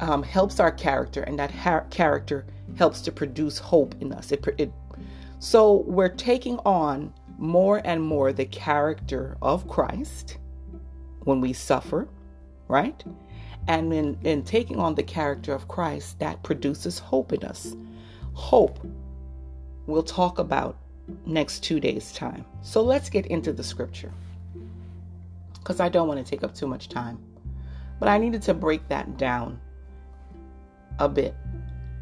um, 0.04 0.22
helps 0.22 0.60
our 0.60 0.72
character, 0.72 1.22
and 1.22 1.40
that 1.40 1.50
ha- 1.50 1.86
character 1.90 2.46
helps 2.78 3.00
to 3.02 3.12
produce 3.12 3.58
hope 3.58 3.96
in 4.02 4.12
us. 4.12 4.34
It, 4.34 4.46
it, 4.58 4.74
so 5.40 5.86
we're 5.88 6.10
taking 6.10 6.60
on 6.66 7.14
more 7.38 7.82
and 7.86 8.02
more 8.04 8.34
the 8.34 8.46
character 8.46 9.38
of 9.42 9.66
Christ 9.70 10.40
when 11.22 11.40
we 11.40 11.54
suffer, 11.54 12.10
right? 12.68 13.02
And 13.70 13.94
in, 13.94 14.18
in 14.24 14.44
taking 14.44 14.78
on 14.78 14.94
the 14.94 15.04
character 15.04 15.54
of 15.54 15.70
Christ, 15.70 16.20
that 16.20 16.44
produces 16.44 17.00
hope 17.00 17.32
in 17.32 17.46
us. 17.46 17.74
Hope 18.34 18.86
we'll 19.86 20.04
talk 20.04 20.38
about 20.38 20.78
next 21.26 21.64
two 21.64 21.80
days' 21.80 22.12
time. 22.12 22.44
So 22.62 22.82
let's 22.82 23.10
get 23.10 23.26
into 23.28 23.54
the 23.54 23.64
scripture 23.64 24.12
because 25.54 25.80
I 25.80 25.88
don't 25.88 26.10
want 26.10 26.26
to 26.26 26.30
take 26.30 26.44
up 26.44 26.54
too 26.54 26.68
much 26.68 26.90
time. 26.90 27.20
But 28.02 28.10
I 28.10 28.18
needed 28.18 28.42
to 28.44 28.54
break 28.54 28.86
that 28.90 29.18
down 29.18 29.62
a 31.00 31.10
bit. 31.10 31.36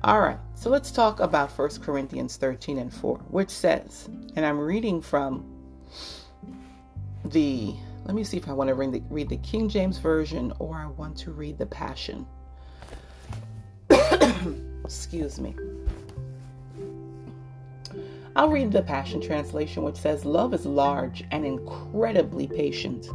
All 0.04 0.20
right, 0.20 0.40
so 0.56 0.70
let's 0.70 0.92
talk 0.92 1.20
about 1.20 1.52
1 1.52 1.70
Corinthians 1.82 2.38
13 2.38 2.80
and 2.80 2.92
4, 2.92 3.18
which 3.30 3.50
says, 3.50 4.10
and 4.36 4.46
I'm 4.46 4.60
reading 4.60 5.00
from 5.00 5.46
the, 7.26 7.76
let 8.06 8.16
me 8.16 8.24
see 8.24 8.38
if 8.38 8.48
I 8.50 8.54
want 8.54 8.70
to 8.70 8.74
read 8.74 8.94
the, 8.94 9.04
read 9.10 9.30
the 9.30 9.38
King 9.38 9.70
James 9.70 10.00
Version 10.00 10.54
or 10.58 10.76
I 10.76 10.88
want 10.88 11.18
to 11.20 11.32
read 11.32 11.60
the 11.60 11.68
Passion. 11.68 12.26
Excuse 14.84 15.40
me. 15.40 15.56
I'll 18.36 18.50
read 18.50 18.72
the 18.72 18.82
Passion 18.82 19.22
Translation, 19.22 19.84
which 19.84 19.98
says, 19.98 20.26
Love 20.26 20.54
is 20.54 20.66
large 20.66 21.26
and 21.32 21.46
incredibly 21.46 22.48
patient. 22.48 23.08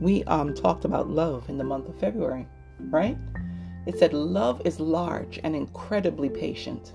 We 0.00 0.24
um, 0.24 0.52
talked 0.52 0.84
about 0.84 1.08
love 1.08 1.48
in 1.48 1.56
the 1.56 1.64
month 1.64 1.88
of 1.88 1.98
February, 1.98 2.46
right? 2.90 3.16
It 3.86 3.98
said, 3.98 4.12
Love 4.12 4.62
is 4.64 4.80
large 4.80 5.38
and 5.42 5.54
incredibly 5.54 6.28
patient. 6.28 6.92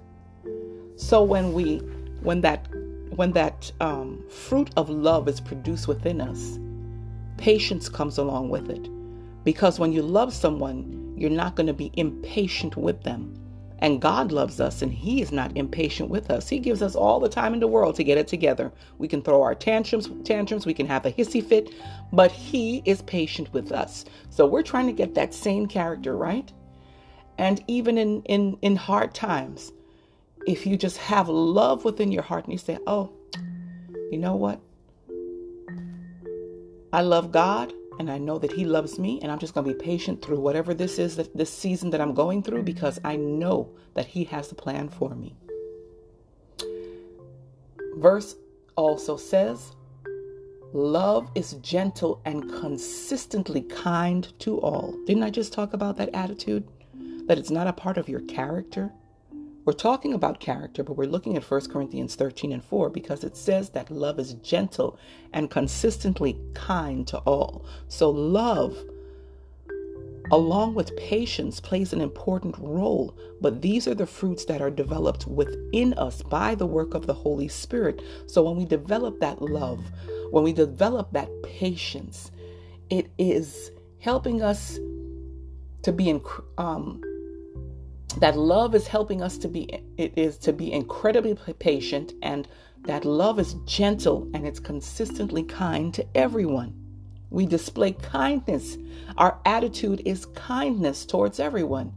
So 0.96 1.24
when 1.24 1.54
we, 1.54 1.78
when 2.22 2.42
that, 2.42 2.68
when 3.16 3.32
that 3.34 3.72
um, 3.80 4.24
fruit 4.30 4.70
of 4.76 4.90
love 4.90 5.28
is 5.28 5.40
produced 5.40 5.88
within 5.88 6.20
us, 6.20 6.60
patience 7.38 7.90
comes 7.90 8.18
along 8.18 8.50
with 8.50 8.70
it. 8.70 8.90
Because 9.44 9.80
when 9.80 9.94
you 9.94 10.02
love 10.02 10.34
someone, 10.34 11.14
you're 11.18 11.30
not 11.30 11.56
going 11.56 11.68
to 11.68 11.74
be 11.74 11.92
impatient 11.96 12.76
with 12.76 13.04
them. 13.04 13.36
And 13.82 14.02
God 14.02 14.34
loves 14.34 14.60
us 14.60 14.82
and 14.82 14.92
He 14.92 15.22
is 15.22 15.32
not 15.32 15.56
impatient 15.56 16.10
with 16.10 16.30
us. 16.30 16.50
He 16.50 16.60
gives 16.60 16.82
us 16.82 16.96
all 16.96 17.20
the 17.20 17.30
time 17.30 17.54
in 17.54 17.62
the 17.62 17.68
world 17.68 17.96
to 17.96 18.04
get 18.04 18.18
it 18.18 18.28
together. 18.28 18.72
We 18.98 19.08
can 19.08 19.22
throw 19.22 19.42
our 19.42 19.56
tantrums, 19.56 20.10
tantrums, 20.26 20.66
we 20.66 20.74
can 20.74 20.86
have 20.88 21.06
a 21.06 21.12
hissy 21.12 21.44
fit, 21.44 21.74
but 22.12 22.32
He 22.32 22.82
is 22.84 23.02
patient 23.04 23.54
with 23.54 23.72
us. 23.72 24.04
So 24.30 24.46
we're 24.46 24.64
trying 24.64 24.88
to 24.88 24.94
get 24.94 25.16
that 25.16 25.34
same 25.34 25.66
character, 25.66 26.18
right? 26.18 26.52
And 27.40 27.64
even 27.68 27.98
in, 27.98 28.22
in, 28.24 28.58
in 28.62 28.76
hard 28.76 29.16
times, 29.16 29.72
if 30.46 30.68
you 30.68 30.76
just 30.76 30.98
have 30.98 31.30
love 31.30 31.86
within 31.86 32.12
your 32.12 32.22
heart 32.22 32.44
and 32.44 32.52
you 32.52 32.60
say, 32.60 32.78
Oh, 32.86 33.14
you 34.12 34.18
know 34.18 34.36
what? 34.36 34.60
I 36.92 37.02
love 37.02 37.32
God 37.32 37.72
and 37.98 38.12
I 38.12 38.18
know 38.18 38.40
that 38.40 38.52
He 38.52 38.66
loves 38.66 38.98
me, 38.98 39.20
and 39.22 39.30
I'm 39.32 39.40
just 39.40 39.54
going 39.54 39.68
to 39.68 39.74
be 39.74 39.80
patient 39.80 40.22
through 40.22 40.40
whatever 40.40 40.74
this 40.74 41.00
is, 41.00 41.18
that 41.18 41.36
this 41.36 41.52
season 41.52 41.90
that 41.90 42.00
I'm 42.00 42.14
going 42.14 42.44
through, 42.44 42.64
because 42.64 42.98
I 43.04 43.18
know 43.18 43.72
that 43.94 44.06
He 44.06 44.24
has 44.26 44.52
a 44.52 44.56
plan 44.56 44.88
for 44.88 45.14
me. 45.14 45.36
Verse 47.98 48.36
also 48.78 49.18
says, 49.18 49.74
Love 50.72 51.30
is 51.36 51.54
gentle 51.56 52.22
and 52.24 52.50
consistently 52.54 53.62
kind 53.64 54.32
to 54.40 54.60
all. 54.60 54.96
Didn't 55.06 55.24
I 55.24 55.30
just 55.30 55.52
talk 55.52 55.74
about 55.74 55.98
that 55.98 56.10
attitude? 56.14 56.66
That 57.30 57.38
it's 57.38 57.52
not 57.52 57.68
a 57.68 57.74
part 57.74 58.00
of 58.00 58.10
your 58.10 58.22
character? 58.22 58.92
We're 59.64 59.74
talking 59.74 60.16
about 60.16 60.40
character, 60.40 60.84
but 60.84 60.98
we're 60.98 61.06
looking 61.06 61.38
at 61.38 61.44
1 61.44 61.70
Corinthians 61.70 62.16
13 62.16 62.52
and 62.52 62.64
4 62.64 62.90
because 62.90 63.24
it 63.24 63.38
says 63.38 63.70
that 63.70 63.92
love 63.92 64.18
is 64.18 64.34
gentle 64.34 64.98
and 65.32 65.52
consistently 65.52 66.40
kind 66.56 67.06
to 67.06 67.20
all. 67.20 67.68
So, 67.88 68.10
love, 68.10 68.76
along 70.32 70.74
with 70.74 70.98
patience, 70.98 71.60
plays 71.60 71.94
an 71.94 72.02
important 72.02 72.56
role. 72.58 73.16
But 73.42 73.62
these 73.62 73.88
are 73.88 73.94
the 73.94 74.08
fruits 74.08 74.46
that 74.46 74.60
are 74.60 74.72
developed 74.72 75.28
within 75.28 75.94
us 76.00 76.24
by 76.24 76.56
the 76.56 76.66
work 76.66 76.96
of 76.96 77.06
the 77.06 77.14
Holy 77.14 77.48
Spirit. 77.48 78.02
So, 78.26 78.42
when 78.42 78.56
we 78.56 78.66
develop 78.66 79.20
that 79.20 79.40
love, 79.40 79.84
when 80.32 80.44
we 80.44 80.52
develop 80.52 81.12
that 81.12 81.30
patience, 81.44 82.32
it 82.90 83.12
is 83.20 83.70
helping 84.00 84.42
us 84.42 84.80
to 85.84 85.92
be 85.92 86.10
in, 86.10 86.22
um, 86.58 87.04
that 88.18 88.38
love 88.38 88.74
is 88.76 88.88
helping 88.88 89.22
us 89.22 89.38
to 89.38 89.48
be 89.48 89.70
it 89.98 90.14
is 90.18 90.38
to 90.40 90.52
be 90.52 90.72
incredibly 90.72 91.36
patient 91.54 92.14
and 92.22 92.48
that 92.86 93.06
love 93.06 93.40
is 93.40 93.56
gentle 93.66 94.30
and 94.34 94.48
it's 94.48 94.60
consistently 94.60 95.44
kind 95.44 95.94
to 95.94 96.06
everyone. 96.16 96.74
We 97.30 97.46
display 97.46 97.92
kindness. 97.92 98.78
Our 99.18 99.40
attitude 99.46 100.02
is 100.06 100.26
kindness 100.28 101.06
towards 101.06 101.40
everyone. 101.40 101.94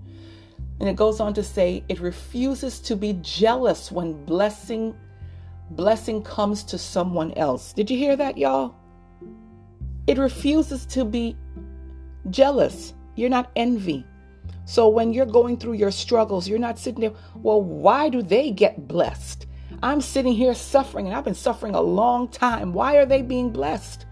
And 0.80 0.88
it 0.88 0.96
goes 0.96 1.20
on 1.20 1.32
to 1.34 1.42
say 1.42 1.84
it 1.88 2.00
refuses 2.00 2.80
to 2.80 2.96
be 2.96 3.18
jealous 3.22 3.90
when 3.90 4.24
blessing 4.24 4.94
blessing 5.70 6.22
comes 6.22 6.64
to 6.64 6.76
someone 6.76 7.32
else. 7.34 7.72
Did 7.72 7.90
you 7.90 7.96
hear 7.96 8.16
that 8.16 8.36
y'all? 8.36 8.74
It 10.06 10.18
refuses 10.18 10.84
to 10.86 11.04
be 11.04 11.36
jealous. 12.28 12.92
You're 13.14 13.30
not 13.30 13.50
envy 13.56 14.04
so 14.64 14.88
when 14.88 15.12
you're 15.12 15.26
going 15.26 15.56
through 15.56 15.74
your 15.74 15.90
struggles, 15.90 16.48
you're 16.48 16.58
not 16.58 16.78
sitting 16.78 17.00
there, 17.00 17.12
well, 17.36 17.60
why 17.60 18.08
do 18.08 18.22
they 18.22 18.50
get 18.50 18.86
blessed? 18.88 19.46
I'm 19.82 20.00
sitting 20.00 20.32
here 20.32 20.54
suffering 20.54 21.06
and 21.06 21.14
I've 21.14 21.24
been 21.24 21.34
suffering 21.34 21.74
a 21.74 21.80
long 21.80 22.28
time. 22.28 22.72
Why 22.72 22.96
are 22.96 23.06
they 23.06 23.22
being 23.22 23.50
blessed? 23.50 24.06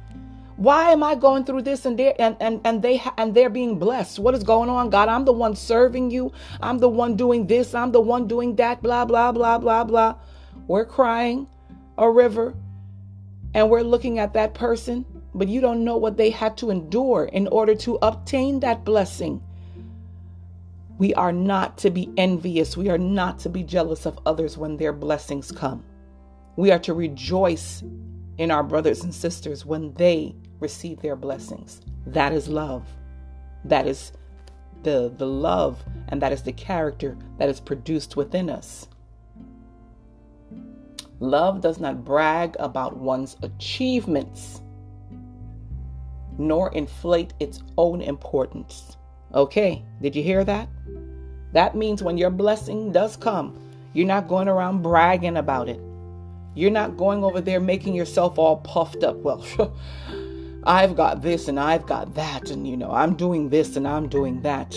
Why 0.56 0.90
am 0.90 1.02
I 1.02 1.14
going 1.14 1.44
through 1.44 1.62
this 1.62 1.86
and 1.86 1.98
they 1.98 2.12
and 2.14 2.36
and 2.38 2.60
and 2.64 2.82
they 2.82 3.00
and 3.16 3.34
they're 3.34 3.48
being 3.48 3.78
blessed? 3.78 4.18
What 4.18 4.34
is 4.34 4.42
going 4.42 4.68
on, 4.68 4.90
God? 4.90 5.08
I'm 5.08 5.24
the 5.24 5.32
one 5.32 5.56
serving 5.56 6.10
you. 6.10 6.32
I'm 6.60 6.76
the 6.76 6.88
one 6.88 7.16
doing 7.16 7.46
this. 7.46 7.74
I'm 7.74 7.92
the 7.92 8.00
one 8.02 8.26
doing 8.26 8.56
that. 8.56 8.82
Blah 8.82 9.06
blah 9.06 9.32
blah 9.32 9.56
blah 9.56 9.84
blah. 9.84 10.16
We're 10.66 10.84
crying 10.84 11.48
a 11.96 12.10
river, 12.10 12.54
and 13.54 13.70
we're 13.70 13.80
looking 13.80 14.18
at 14.18 14.34
that 14.34 14.52
person, 14.52 15.06
but 15.34 15.48
you 15.48 15.62
don't 15.62 15.82
know 15.82 15.96
what 15.96 16.18
they 16.18 16.28
had 16.28 16.58
to 16.58 16.68
endure 16.68 17.24
in 17.32 17.46
order 17.48 17.74
to 17.76 17.98
obtain 18.02 18.60
that 18.60 18.84
blessing. 18.84 19.42
We 21.00 21.14
are 21.14 21.32
not 21.32 21.78
to 21.78 21.90
be 21.90 22.12
envious. 22.18 22.76
We 22.76 22.90
are 22.90 22.98
not 22.98 23.38
to 23.38 23.48
be 23.48 23.62
jealous 23.62 24.04
of 24.04 24.18
others 24.26 24.58
when 24.58 24.76
their 24.76 24.92
blessings 24.92 25.50
come. 25.50 25.82
We 26.56 26.70
are 26.72 26.78
to 26.80 26.92
rejoice 26.92 27.82
in 28.36 28.50
our 28.50 28.62
brothers 28.62 29.02
and 29.02 29.14
sisters 29.14 29.64
when 29.64 29.94
they 29.94 30.34
receive 30.60 31.00
their 31.00 31.16
blessings. 31.16 31.80
That 32.06 32.34
is 32.34 32.48
love. 32.48 32.86
That 33.64 33.86
is 33.86 34.12
the, 34.82 35.10
the 35.16 35.26
love 35.26 35.82
and 36.08 36.20
that 36.20 36.32
is 36.32 36.42
the 36.42 36.52
character 36.52 37.16
that 37.38 37.48
is 37.48 37.60
produced 37.60 38.16
within 38.16 38.50
us. 38.50 38.86
Love 41.18 41.62
does 41.62 41.80
not 41.80 42.04
brag 42.04 42.56
about 42.58 42.98
one's 42.98 43.38
achievements 43.42 44.60
nor 46.36 46.70
inflate 46.74 47.32
its 47.40 47.62
own 47.78 48.02
importance. 48.02 48.98
Okay, 49.34 49.84
did 50.02 50.16
you 50.16 50.22
hear 50.22 50.42
that? 50.44 50.68
That 51.52 51.76
means 51.76 52.02
when 52.02 52.18
your 52.18 52.30
blessing 52.30 52.90
does 52.90 53.16
come, 53.16 53.56
you're 53.92 54.06
not 54.06 54.28
going 54.28 54.48
around 54.48 54.82
bragging 54.82 55.36
about 55.36 55.68
it. 55.68 55.80
You're 56.54 56.70
not 56.70 56.96
going 56.96 57.22
over 57.22 57.40
there 57.40 57.60
making 57.60 57.94
yourself 57.94 58.38
all 58.38 58.56
puffed 58.58 59.04
up. 59.04 59.16
Well, 59.18 59.44
I've 60.64 60.96
got 60.96 61.22
this 61.22 61.48
and 61.48 61.58
I've 61.60 61.86
got 61.86 62.14
that, 62.14 62.50
and 62.50 62.66
you 62.66 62.76
know, 62.76 62.90
I'm 62.90 63.14
doing 63.14 63.48
this 63.48 63.76
and 63.76 63.86
I'm 63.86 64.08
doing 64.08 64.42
that. 64.42 64.76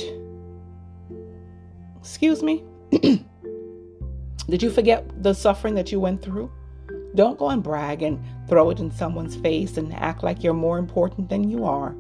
Excuse 2.00 2.44
me? 2.44 2.64
Did 4.50 4.62
you 4.62 4.70
forget 4.70 5.24
the 5.24 5.34
suffering 5.34 5.74
that 5.76 5.92
you 5.92 6.00
went 6.00 6.22
through? 6.22 6.52
Don't 7.16 7.40
go 7.40 7.50
and 7.50 7.64
brag 7.64 8.04
and 8.04 8.24
throw 8.48 8.70
it 8.70 8.80
in 8.80 8.92
someone's 8.92 9.36
face 9.36 9.78
and 9.78 9.94
act 9.94 10.24
like 10.24 10.44
you're 10.44 10.54
more 10.54 10.78
important 10.78 11.30
than 11.30 11.50
you 11.50 11.66
are. 11.66 11.96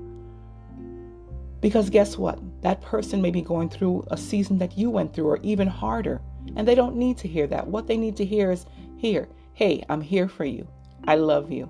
Because 1.64 1.90
guess 1.90 2.18
what? 2.18 2.40
That 2.62 2.82
person 2.82 3.22
may 3.22 3.32
be 3.32 3.42
going 3.42 3.70
through 3.70 4.06
a 4.12 4.18
season 4.18 4.58
that 4.58 4.78
you 4.78 4.90
went 4.90 5.14
through 5.14 5.30
or 5.30 5.40
even 5.44 5.66
harder. 5.66 6.20
And 6.58 6.68
they 6.68 6.76
don't 6.76 6.98
need 6.98 7.18
to 7.20 7.28
hear 7.30 7.48
that. 7.48 7.66
What 7.66 7.88
they 7.88 7.96
need 7.96 8.18
to 8.18 8.26
hear 8.26 8.52
is 8.52 8.66
here, 8.98 9.30
hey, 9.54 9.82
I'm 9.88 10.02
here 10.02 10.28
for 10.28 10.44
you. 10.44 10.68
I 11.08 11.16
love 11.16 11.54
you. 11.54 11.70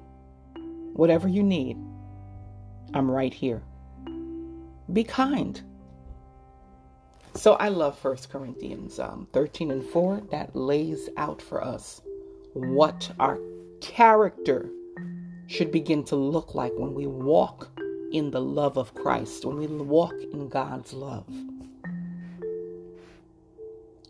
Whatever 0.94 1.28
you 1.28 1.44
need, 1.44 1.78
I'm 2.96 3.10
right 3.10 3.32
here. 3.32 3.62
Be 4.92 5.04
kind. 5.04 5.62
So 7.36 7.54
I 7.54 7.68
love 7.68 8.04
1 8.04 8.18
Corinthians 8.32 8.98
um, 8.98 9.28
13 9.32 9.70
and 9.70 9.84
4 9.84 10.22
that 10.32 10.56
lays 10.56 11.08
out 11.18 11.40
for 11.40 11.64
us 11.64 12.02
what 12.54 13.12
our 13.20 13.38
character 13.80 14.72
should 15.46 15.72
begin 15.72 16.04
to 16.06 16.16
look 16.16 16.56
like 16.56 16.74
when 16.78 16.96
we 16.96 17.06
walk 17.06 17.73
in 18.14 18.32
the 18.32 18.40
love 18.40 18.78
of 18.78 18.94
Christ, 18.94 19.44
when 19.44 19.58
we 19.58 19.68
walk 19.68 20.14
in 20.32 20.48
God's 20.48 20.94
love. 20.94 21.26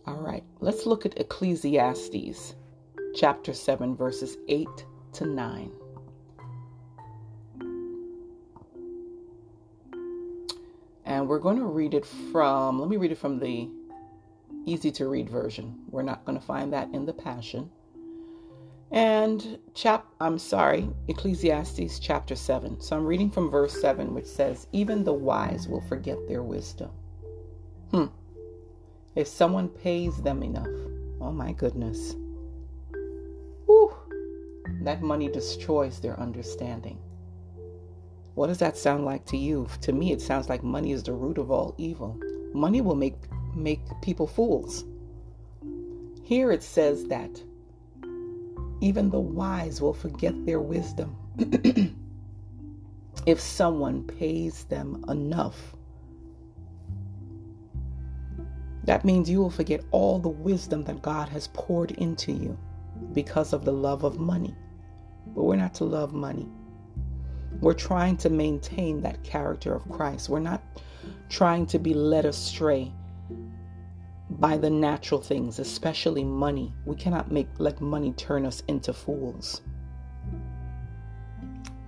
All 0.06 0.20
right, 0.20 0.44
let's 0.60 0.86
look 0.86 1.06
at 1.06 1.18
Ecclesiastes 1.18 2.56
chapter 3.16 3.54
7, 3.54 3.96
verses 3.96 4.38
8 4.50 4.68
to 5.14 5.26
9. 5.26 5.72
And 11.06 11.28
we're 11.28 11.40
going 11.40 11.58
to 11.58 11.66
read 11.66 11.94
it 11.94 12.06
from, 12.06 12.80
let 12.80 12.90
me 12.90 12.98
read 12.98 13.14
it 13.14 13.18
from 13.18 13.40
the 13.40 13.70
easy 14.66 14.92
to 14.92 15.08
read 15.08 15.30
version. 15.30 15.80
We're 15.90 16.04
not 16.04 16.26
going 16.26 16.38
to 16.38 16.46
find 16.46 16.74
that 16.74 16.90
in 16.94 17.06
the 17.06 17.14
Passion. 17.14 17.70
And 18.92 19.60
chap 19.74 20.06
I'm 20.20 20.38
sorry, 20.38 20.90
Ecclesiastes 21.08 22.00
chapter 22.00 22.36
7. 22.36 22.80
So 22.80 22.96
I'm 22.96 23.06
reading 23.06 23.32
from 23.32 23.50
verse 23.50 23.80
7 23.82 24.14
which 24.14 24.28
says, 24.28 24.68
"Even 24.72 25.04
the 25.04 25.14
wise 25.14 25.68
will 25.68 25.82
forget 25.82 26.28
their 26.28 26.44
wisdom." 26.44 26.92
Hmm. 27.92 28.06
If 29.16 29.28
someone 29.28 29.70
pays 29.70 30.18
them 30.22 30.44
enough, 30.44 30.68
oh 31.22 31.32
my 31.32 31.54
goodness, 31.54 32.16
whew, 33.66 33.94
that 34.82 35.02
money 35.02 35.28
destroys 35.28 36.00
their 36.00 36.20
understanding. 36.20 36.98
What 38.36 38.48
does 38.48 38.58
that 38.58 38.78
sound 38.78 39.06
like 39.06 39.26
to 39.28 39.38
you? 39.38 39.68
To 39.82 39.94
me, 39.94 40.12
it 40.12 40.22
sounds 40.22 40.50
like 40.50 40.64
money 40.64 40.92
is 40.92 41.04
the 41.04 41.14
root 41.14 41.38
of 41.38 41.52
all 41.52 41.76
evil. 41.78 42.20
Money 42.54 42.82
will 42.82 42.96
make 42.96 43.18
make 43.56 43.82
people 44.02 44.26
fools. 44.26 44.86
Here 46.24 46.52
it 46.52 46.64
says 46.64 47.06
that 47.06 47.44
even 48.84 49.10
the 49.10 49.20
wise 49.20 49.82
will 49.82 49.94
forget 49.94 50.46
their 50.46 50.60
wisdom 50.60 51.16
if 53.26 53.40
someone 53.40 54.04
pays 54.04 54.66
them 54.66 55.06
enough. 55.08 55.74
That 58.84 59.06
means 59.06 59.30
you 59.30 59.40
will 59.40 59.50
forget 59.50 59.86
all 59.92 60.20
the 60.20 60.28
wisdom 60.28 60.84
that 60.84 61.02
God 61.02 61.30
has 61.30 61.48
poured 61.54 61.92
into 61.92 62.34
you 62.34 62.58
because 63.14 63.54
of 63.54 63.64
the 63.64 63.72
love 63.72 64.04
of 64.04 64.20
money. 64.20 64.54
But 65.28 65.44
we're 65.44 65.56
not 65.56 65.74
to 65.76 65.86
love 65.86 66.14
money. 66.14 66.50
We're 67.62 67.74
trying 67.74 68.18
to 68.18 68.30
maintain 68.30 69.00
that 69.02 69.24
character 69.24 69.74
of 69.74 69.90
Christ. 69.90 70.28
We're 70.28 70.40
not 70.40 70.62
trying 71.30 71.68
to 71.68 71.80
be 71.80 71.94
led 71.94 72.26
astray 72.26 72.92
by 74.30 74.58
the 74.58 74.70
natural 74.70 75.22
things, 75.22 75.60
especially 75.60 76.24
money. 76.24 76.74
We 76.86 76.96
cannot 76.96 77.32
make 77.32 77.48
let 77.58 77.82
money 77.82 78.14
turn 78.14 78.46
us 78.46 78.64
into 78.68 78.94
fools. 78.94 79.62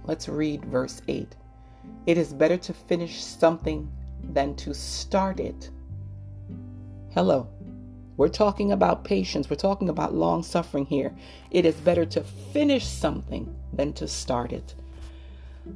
Let's 0.04 0.30
read 0.30 0.66
verse 0.66 1.02
8. 1.08 1.36
It 2.06 2.18
is 2.18 2.34
better 2.34 2.58
to 2.58 2.74
finish 2.74 3.24
something 3.24 3.92
than 4.24 4.56
to 4.58 4.74
start 4.74 5.40
it. 5.40 5.70
Hello. 7.14 7.48
We're 8.18 8.30
talking 8.30 8.72
about 8.72 9.04
patience. 9.04 9.50
We're 9.50 9.58
talking 9.58 9.90
about 9.90 10.14
long 10.14 10.44
suffering 10.44 10.86
here. 10.86 11.14
It 11.52 11.66
is 11.66 11.76
better 11.76 12.06
to 12.06 12.24
finish 12.24 12.86
something 12.86 13.54
than 13.74 13.92
to 13.94 14.08
start 14.08 14.54
it. 14.54 14.76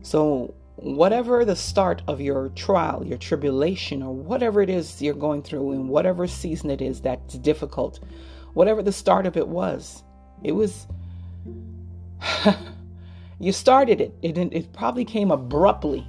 So, 0.03 0.53
whatever 0.81 1.43
the 1.45 1.55
start 1.55 2.01
of 2.07 2.21
your 2.21 2.49
trial, 2.49 3.05
your 3.05 3.17
tribulation, 3.17 4.01
or 4.01 4.13
whatever 4.13 4.61
it 4.61 4.69
is 4.69 5.01
you're 5.01 5.13
going 5.13 5.41
through, 5.41 5.73
in 5.73 5.87
whatever 5.87 6.27
season 6.27 6.69
it 6.69 6.81
is 6.81 7.01
that's 7.01 7.35
difficult, 7.35 7.99
whatever 8.53 8.81
the 8.81 8.91
start 8.91 9.25
of 9.25 9.37
it 9.37 9.47
was, 9.47 10.03
it 10.43 10.53
was. 10.53 10.87
you 13.39 13.51
started 13.51 14.01
it. 14.01 14.13
It, 14.21 14.37
it 14.37 14.73
probably 14.73 15.05
came 15.05 15.31
abruptly. 15.31 16.07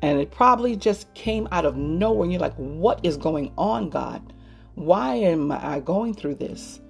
And 0.00 0.20
it 0.20 0.30
probably 0.30 0.76
just 0.76 1.12
came 1.14 1.48
out 1.50 1.64
of 1.64 1.76
nowhere. 1.76 2.24
And 2.24 2.32
you're 2.32 2.40
like, 2.40 2.54
what 2.54 3.00
is 3.02 3.16
going 3.16 3.52
on, 3.58 3.90
God? 3.90 4.32
Why 4.74 5.16
am 5.16 5.50
I 5.50 5.80
going 5.80 6.14
through 6.14 6.36
this? 6.36 6.80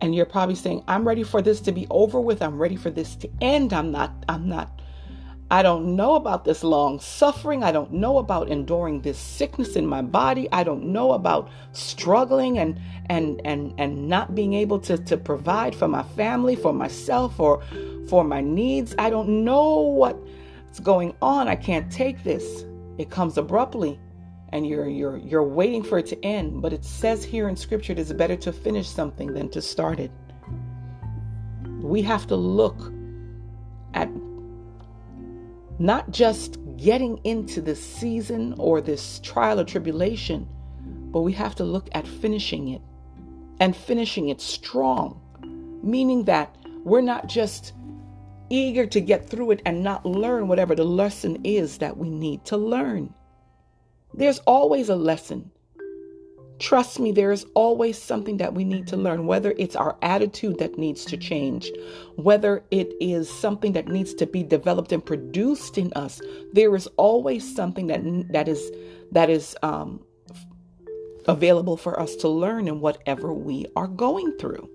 And 0.00 0.14
you're 0.14 0.26
probably 0.26 0.54
saying 0.54 0.82
i'm 0.88 1.06
ready 1.06 1.22
for 1.22 1.42
this 1.42 1.60
to 1.60 1.72
be 1.72 1.86
over 1.90 2.20
with. 2.20 2.42
I'm 2.42 2.58
ready 2.58 2.76
for 2.76 2.90
this 2.90 3.16
to 3.16 3.30
end. 3.40 3.72
I'm 3.72 3.90
not 3.90 4.12
i'm 4.28 4.48
not 4.48 4.80
i 5.50 5.62
don't 5.62 5.96
know 5.96 6.14
about 6.14 6.44
this 6.44 6.62
long 6.62 7.00
suffering. 7.00 7.64
I 7.64 7.72
don't 7.72 7.92
know 7.92 8.18
about 8.18 8.48
enduring 8.48 9.00
this 9.00 9.18
sickness 9.18 9.76
in 9.76 9.86
my 9.86 10.02
body. 10.02 10.48
I 10.52 10.62
don't 10.62 10.84
know 10.92 11.12
about 11.12 11.48
struggling 11.72 12.58
and 12.58 12.78
and 13.06 13.40
and 13.44 13.72
and 13.78 14.08
not 14.08 14.34
being 14.34 14.54
able 14.54 14.78
to 14.80 14.98
to 14.98 15.16
provide 15.16 15.74
for 15.74 15.88
my 15.88 16.02
family 16.02 16.54
for 16.54 16.72
myself 16.72 17.40
or 17.40 17.62
for 18.08 18.24
my 18.24 18.40
needs. 18.40 18.94
I 18.98 19.10
don't 19.10 19.44
know 19.44 19.80
what's 19.80 20.80
going 20.82 21.14
on. 21.22 21.48
I 21.48 21.56
can't 21.56 21.90
take 21.90 22.24
this. 22.24 22.64
It 22.98 23.10
comes 23.10 23.38
abruptly 23.38 23.98
and 24.50 24.66
you're 24.66 24.88
you're 24.88 25.18
you're 25.18 25.42
waiting 25.42 25.82
for 25.82 25.98
it 25.98 26.06
to 26.06 26.24
end 26.24 26.62
but 26.62 26.72
it 26.72 26.84
says 26.84 27.24
here 27.24 27.48
in 27.48 27.56
scripture 27.56 27.92
it 27.92 27.98
is 27.98 28.12
better 28.12 28.36
to 28.36 28.52
finish 28.52 28.88
something 28.88 29.32
than 29.34 29.48
to 29.50 29.60
start 29.60 30.00
it. 30.00 30.10
We 31.80 32.02
have 32.02 32.26
to 32.28 32.36
look 32.36 32.92
at 33.94 34.10
not 35.78 36.10
just 36.10 36.58
getting 36.76 37.18
into 37.24 37.60
this 37.60 37.82
season 37.82 38.54
or 38.58 38.80
this 38.80 39.20
trial 39.20 39.60
or 39.60 39.64
tribulation 39.64 40.48
but 41.10 41.22
we 41.22 41.32
have 41.32 41.54
to 41.56 41.64
look 41.64 41.88
at 41.92 42.06
finishing 42.06 42.68
it 42.68 42.82
and 43.60 43.76
finishing 43.76 44.28
it 44.28 44.40
strong 44.40 45.20
meaning 45.82 46.24
that 46.24 46.56
we're 46.84 47.00
not 47.00 47.26
just 47.26 47.72
eager 48.50 48.86
to 48.86 49.00
get 49.00 49.28
through 49.28 49.50
it 49.50 49.62
and 49.66 49.82
not 49.82 50.06
learn 50.06 50.48
whatever 50.48 50.74
the 50.74 50.84
lesson 50.84 51.38
is 51.44 51.78
that 51.78 51.96
we 51.96 52.08
need 52.08 52.44
to 52.44 52.56
learn 52.56 53.12
there's 54.18 54.40
always 54.40 54.88
a 54.88 54.96
lesson. 54.96 55.50
Trust 56.58 56.98
me, 56.98 57.12
there 57.12 57.30
is 57.30 57.46
always 57.54 57.96
something 57.96 58.38
that 58.38 58.52
we 58.52 58.64
need 58.64 58.88
to 58.88 58.96
learn, 58.96 59.26
whether 59.26 59.54
it's 59.58 59.76
our 59.76 59.96
attitude 60.02 60.58
that 60.58 60.76
needs 60.76 61.04
to 61.04 61.16
change, 61.16 61.70
whether 62.16 62.64
it 62.72 62.92
is 63.00 63.30
something 63.30 63.72
that 63.74 63.86
needs 63.86 64.12
to 64.14 64.26
be 64.26 64.42
developed 64.42 64.90
and 64.90 65.04
produced 65.04 65.78
in 65.78 65.92
us. 65.92 66.20
There 66.52 66.74
is 66.74 66.88
always 66.96 67.54
something 67.54 67.86
that 67.86 68.02
that 68.32 68.48
is 68.48 68.72
that 69.12 69.30
is 69.30 69.56
um, 69.62 70.04
available 71.28 71.76
for 71.76 72.00
us 72.00 72.16
to 72.16 72.28
learn 72.28 72.66
in 72.66 72.80
whatever 72.80 73.32
we 73.32 73.66
are 73.76 73.86
going 73.86 74.32
through. 74.38 74.68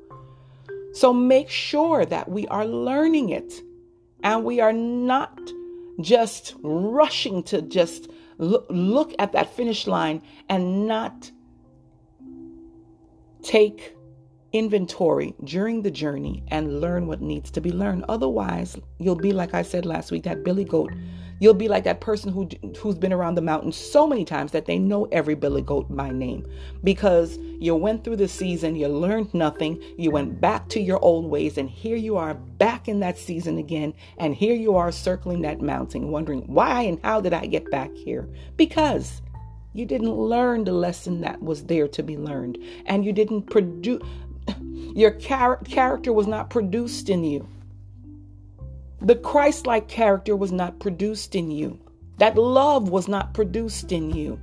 So 0.93 1.12
make 1.12 1.49
sure 1.49 2.06
that 2.06 2.29
we 2.29 2.47
are 2.47 2.65
learning 2.65 3.29
it 3.29 3.62
and 4.23 4.45
we 4.45 4.62
are 4.62 4.71
not 4.71 5.38
just 5.99 6.56
rushing 6.62 7.43
to 7.43 7.62
just 7.62 8.10
look, 8.43 9.13
at 9.19 9.32
that 9.32 9.53
finish 9.53 9.88
line 9.88 10.21
and 10.49 10.88
not 10.88 11.32
take 13.41 13.95
inventory 14.51 15.34
during 15.43 15.82
the 15.82 15.91
journey 15.91 16.43
and 16.49 16.79
learn 16.79 17.08
what 17.08 17.21
needs 17.21 17.49
to 17.51 17.62
be 17.62 17.71
learned. 17.71 18.06
Otherwise, 18.08 18.77
you'll 18.99 19.15
be 19.15 19.34
like 19.34 19.53
I 19.53 19.63
said 19.63 19.86
last 19.86 20.12
week, 20.12 20.23
that 20.23 20.43
billy 20.43 20.63
goat 20.63 20.91
You'll 21.39 21.54
be 21.54 21.67
like 21.67 21.84
that 21.84 22.02
person 22.02 22.32
who 22.32 22.50
who's 22.78 22.96
been 22.96 23.13
around 23.13 23.36
the 23.36 23.41
mountain 23.41 23.72
so 23.72 24.08
many 24.08 24.24
times 24.26 24.52
that 24.52 24.65
they 24.65 24.78
know 24.78 25.06
every 25.12 25.36
billy 25.36 25.62
goat 25.62 25.93
by 25.96 26.10
name 26.10 26.46
because 26.84 27.38
you 27.60 27.76
went 27.76 28.04
through 28.04 28.17
the 28.17 28.28
season, 28.28 28.76
you 28.76 28.88
learned 28.88 29.34
nothing, 29.34 29.82
you 29.98 30.12
went 30.12 30.39
back 30.39 30.69
to 30.69 30.80
your 30.80 31.00
old 31.04 31.26
ways 31.26 31.58
and 31.58 31.69
here 31.69 31.98
you 31.98 32.17
are 32.17 32.34
back 32.34 32.88
in 32.88 33.00
that 33.02 33.17
season 33.17 33.58
again 33.58 33.93
and 34.17 34.36
here 34.36 34.56
you 34.56 34.76
are 34.76 34.91
circling 34.91 35.41
that 35.41 35.62
mountain 35.62 36.10
wondering 36.10 36.41
why 36.41 36.82
and 36.84 37.00
how 37.04 37.19
did 37.19 37.34
I 37.34 37.46
get 37.46 37.69
back 37.72 37.93
here? 37.93 38.28
Because 38.58 39.22
you 39.74 39.86
didn't 39.86 40.13
learn 40.13 40.63
the 40.63 40.72
lesson 40.72 41.22
that 41.22 41.41
was 41.41 41.63
there 41.63 41.88
to 41.88 42.04
be 42.04 42.17
learned 42.17 42.58
and 42.86 43.04
you 43.04 43.12
didn't 43.12 43.43
produce 43.43 44.02
your 44.96 45.12
char- 45.12 45.58
character 45.65 46.13
was 46.13 46.28
not 46.28 46.50
produced 46.50 47.10
in 47.10 47.24
you. 47.24 47.48
The 49.03 49.15
Christ 49.15 49.67
like 49.67 49.89
character 49.89 50.35
was 50.35 50.53
not 50.53 50.79
produced 50.79 51.35
in 51.35 51.51
you. 51.51 51.77
That 52.19 52.37
love 52.37 52.87
was 52.89 53.09
not 53.09 53.33
produced 53.33 53.91
in 53.91 54.11
you. 54.11 54.39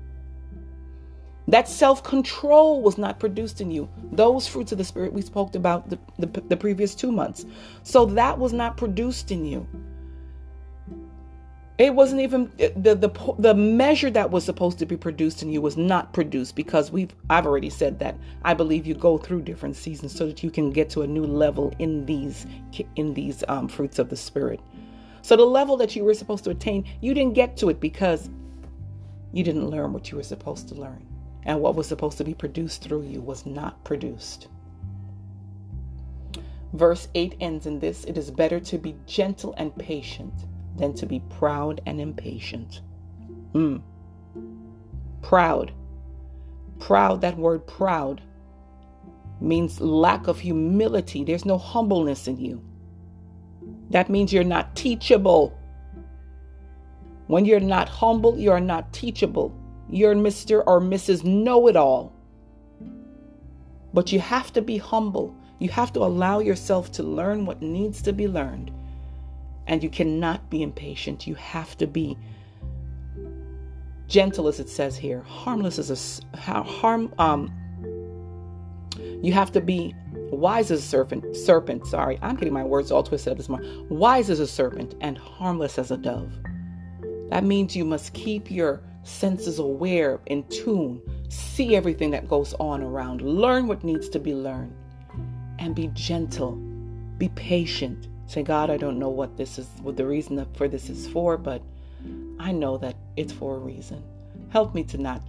That 1.49 1.67
self 1.67 2.05
control 2.05 2.83
was 2.83 2.99
not 2.99 3.19
produced 3.19 3.63
in 3.63 3.71
you. 3.71 3.89
Those 4.13 4.47
fruits 4.47 4.71
of 4.71 4.79
the 4.79 4.85
Spirit 4.85 5.15
we 5.15 5.23
spoke 5.23 5.55
about 5.55 5.89
the, 5.89 5.99
the, 6.19 6.27
the, 6.49 6.57
previous 6.57 6.95
two 6.95 7.11
months. 7.11 7.47
So 7.85 8.05
that 8.05 8.39
was 8.39 8.53
not 8.53 8.77
produced 8.77 9.33
in 9.33 9.47
you. 9.47 9.67
It 11.81 11.95
wasn't 11.95 12.21
even 12.21 12.53
the, 12.59 12.95
the 12.95 13.35
the 13.39 13.55
measure 13.55 14.11
that 14.11 14.31
was 14.31 14.45
supposed 14.45 14.79
to 14.81 14.87
be 14.87 14.99
produced 14.99 15.43
in 15.43 15.51
you 15.51 15.63
was 15.63 15.79
not 15.79 16.13
produced 16.13 16.55
because 16.55 16.93
we've 16.93 17.15
I've 17.31 17.47
already 17.47 17.71
said 17.71 17.99
that. 18.01 18.19
I 18.43 18.53
believe 18.53 18.87
you 18.87 18.93
go 18.93 19.17
through 19.17 19.43
different 19.43 19.77
seasons 19.77 20.15
so 20.15 20.27
that 20.27 20.43
you 20.43 20.51
can 20.51 20.73
get 20.73 20.91
to 20.91 21.01
a 21.01 21.07
new 21.07 21.25
level 21.25 21.73
in 21.79 22.05
these 22.05 22.45
in 22.97 23.15
these 23.15 23.43
um, 23.49 23.67
fruits 23.67 23.99
of 23.99 24.11
the 24.11 24.17
spirit. 24.17 24.61
So 25.23 25.37
the 25.37 25.47
level 25.47 25.79
that 25.79 25.97
you 25.97 26.05
were 26.05 26.13
supposed 26.13 26.45
to 26.45 26.51
attain, 26.51 26.85
you 27.01 27.15
didn't 27.15 27.33
get 27.33 27.57
to 27.57 27.71
it 27.71 27.81
because 27.81 28.29
you 29.33 29.43
didn't 29.43 29.71
learn 29.71 29.95
what 29.95 30.11
you 30.11 30.19
were 30.19 30.23
supposed 30.23 30.69
to 30.69 30.75
learn. 30.75 31.07
And 31.47 31.63
what 31.63 31.77
was 31.77 31.87
supposed 31.87 32.19
to 32.19 32.25
be 32.25 32.35
produced 32.35 32.83
through 32.83 33.05
you 33.05 33.23
was 33.23 33.47
not 33.47 33.83
produced. 33.85 34.49
Verse 36.75 37.09
8 37.15 37.37
ends 37.41 37.65
in 37.65 37.79
this 37.79 38.05
It 38.05 38.19
is 38.19 38.31
better 38.31 38.61
to 38.61 38.77
be 38.77 38.97
gentle 39.07 39.55
and 39.57 39.75
patient 39.77 40.35
than 40.81 40.95
to 40.95 41.07
be 41.07 41.21
proud 41.39 41.81
and 41.87 42.01
impatient. 42.01 42.81
Mm. 43.55 43.83
Proud. 45.23 45.73
Proud, 46.79 47.21
that 47.21 47.37
word 47.37 47.67
proud 47.67 48.23
means 49.41 49.81
lack 49.81 50.27
of 50.27 50.41
humility. 50.41 51.23
There's 51.23 51.45
no 51.45 51.59
humbleness 51.59 52.27
in 52.27 52.39
you. 52.39 52.63
That 53.91 54.09
means 54.09 54.33
you're 54.33 54.45
not 54.45 54.75
teachable. 54.75 55.57
When 57.27 57.45
you're 57.45 57.61
not 57.61 57.89
humble, 57.89 58.39
you're 58.39 58.61
not 58.61 58.93
teachable. 58.93 59.55
You're 59.89 60.15
Mr. 60.15 60.63
or 60.67 60.81
Mrs. 60.81 61.25
Know 61.25 61.69
It 61.69 61.77
All. 61.77 62.13
But 63.93 64.13
you 64.13 64.21
have 64.21 64.53
to 64.55 64.63
be 64.63 64.79
humble. 64.79 65.35
You 65.59 65.69
have 65.71 65.93
to 65.93 66.01
allow 66.01 66.39
yourself 66.39 66.91
to 66.93 67.03
learn 67.03 67.45
what 67.45 67.61
needs 67.61 68.01
to 68.03 68.13
be 68.13 68.29
learned 68.29 68.71
and 69.71 69.85
you 69.85 69.89
cannot 69.89 70.51
be 70.51 70.63
impatient. 70.63 71.29
You 71.29 71.37
have 71.37 71.79
to 71.79 71.87
be 71.87 72.19
gentle 74.09 74.49
as 74.49 74.59
it 74.59 74.69
says 74.69 74.97
here, 74.97 75.21
harmless 75.21 75.79
as 75.79 76.21
a 76.35 76.63
harm. 76.65 77.15
Um, 77.19 77.49
you 79.23 79.33
have 79.33 79.53
to 79.53 79.61
be 79.61 79.95
wise 80.33 80.73
as 80.73 80.81
a 80.81 80.83
serpent. 80.83 81.37
Serpent, 81.37 81.87
sorry, 81.87 82.19
I'm 82.21 82.35
getting 82.35 82.53
my 82.53 82.65
words 82.65 82.91
all 82.91 83.05
twisted 83.05 83.31
up 83.31 83.37
this 83.37 83.49
morning. 83.49 83.87
Wise 83.89 84.29
as 84.29 84.41
a 84.41 84.47
serpent 84.47 84.97
and 85.01 85.17
harmless 85.17 85.79
as 85.79 85.93
a 85.93 85.97
dove. 85.97 86.33
That 87.29 87.45
means 87.45 87.77
you 87.77 87.85
must 87.85 88.13
keep 88.13 88.51
your 88.51 88.83
senses 89.05 89.61
aware, 89.61 90.19
in 90.27 90.43
tune, 90.49 91.01
see 91.29 91.77
everything 91.77 92.11
that 92.11 92.29
goes 92.29 92.55
on 92.55 92.83
around, 92.83 93.23
learn 93.23 93.69
what 93.69 93.85
needs 93.85 94.09
to 94.09 94.19
be 94.19 94.35
learned, 94.35 94.75
and 95.61 95.77
be 95.77 95.87
gentle, 95.95 96.57
be 97.19 97.29
patient. 97.31 98.09
Say, 98.31 98.45
God, 98.45 98.71
I 98.71 98.77
don't 98.77 99.01
know 99.01 99.09
what 99.09 99.37
this 99.37 99.59
is, 99.59 99.67
what 99.83 99.97
the 99.97 100.07
reason 100.07 100.47
for 100.55 100.69
this 100.69 100.89
is 100.89 101.09
for, 101.09 101.37
but 101.37 101.65
I 102.39 102.53
know 102.53 102.79
that 102.79 102.95
it's 103.17 103.33
for 103.33 103.57
a 103.57 103.59
reason. 103.59 104.05
Help 104.51 104.73
me 104.73 104.85
to 104.85 104.99
not 104.99 105.21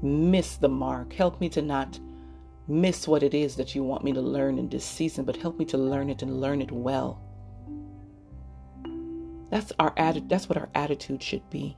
miss 0.00 0.56
the 0.56 0.70
mark. 0.70 1.12
Help 1.12 1.42
me 1.42 1.50
to 1.50 1.60
not 1.60 2.00
miss 2.66 3.06
what 3.06 3.22
it 3.22 3.34
is 3.34 3.56
that 3.56 3.74
you 3.74 3.84
want 3.84 4.02
me 4.02 4.14
to 4.14 4.22
learn 4.22 4.58
in 4.58 4.70
this 4.70 4.82
season, 4.82 5.26
but 5.26 5.36
help 5.36 5.58
me 5.58 5.66
to 5.66 5.76
learn 5.76 6.08
it 6.08 6.22
and 6.22 6.40
learn 6.40 6.62
it 6.62 6.72
well. 6.72 7.20
That's 9.50 9.70
our 9.78 9.94
atti- 9.96 10.26
that's 10.26 10.48
what 10.48 10.56
our 10.56 10.70
attitude 10.74 11.22
should 11.22 11.50
be. 11.50 11.76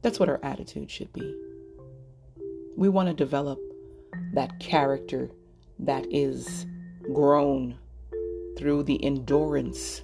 That's 0.00 0.18
what 0.18 0.30
our 0.30 0.40
attitude 0.42 0.90
should 0.90 1.12
be. 1.12 1.34
We 2.74 2.88
want 2.88 3.10
to 3.10 3.14
develop 3.14 3.58
that 4.32 4.58
character 4.60 5.28
that 5.78 6.06
is 6.10 6.64
grown 7.12 7.76
through 8.56 8.84
the 8.84 9.02
endurance 9.04 10.02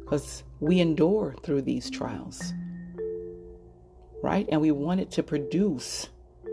because 0.00 0.42
we 0.60 0.80
endure 0.80 1.34
through 1.42 1.62
these 1.62 1.90
trials, 1.90 2.52
right? 4.22 4.48
And 4.50 4.60
we 4.60 4.70
want 4.70 5.00
it 5.00 5.10
to 5.12 5.22
produce 5.22 6.08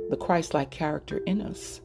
the 0.09 0.17
Christ 0.17 0.53
like 0.53 0.69
character 0.69 1.17
in 1.17 1.41
us. 1.41 1.81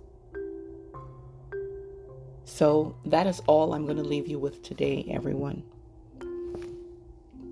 So 2.45 2.97
that 3.07 3.27
is 3.27 3.41
all 3.47 3.73
I'm 3.73 3.85
going 3.87 3.97
to 3.97 4.03
leave 4.03 4.29
you 4.29 4.39
with 4.39 4.63
today, 4.63 5.07
everyone. 5.11 5.63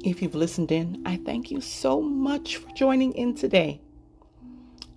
If 0.05 0.23
you've 0.23 0.35
listened 0.35 0.73
in, 0.73 1.03
I 1.07 1.17
thank 1.17 1.51
you 1.51 1.61
so 1.61 2.01
much 2.01 2.57
for 2.57 2.71
joining 2.73 3.13
in 3.15 3.35
today. 3.35 3.81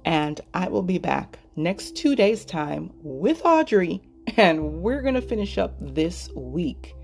And 0.06 0.40
I 0.54 0.68
will 0.68 0.82
be 0.82 0.98
back 0.98 1.40
next 1.56 1.96
two 1.96 2.16
days' 2.16 2.46
time 2.46 2.92
with 3.02 3.42
Audrey, 3.46 4.02
and 4.38 4.82
we're 4.82 5.02
going 5.02 5.16
to 5.16 5.22
finish 5.22 5.58
up 5.58 5.76
this 5.80 6.30
week. 6.36 6.96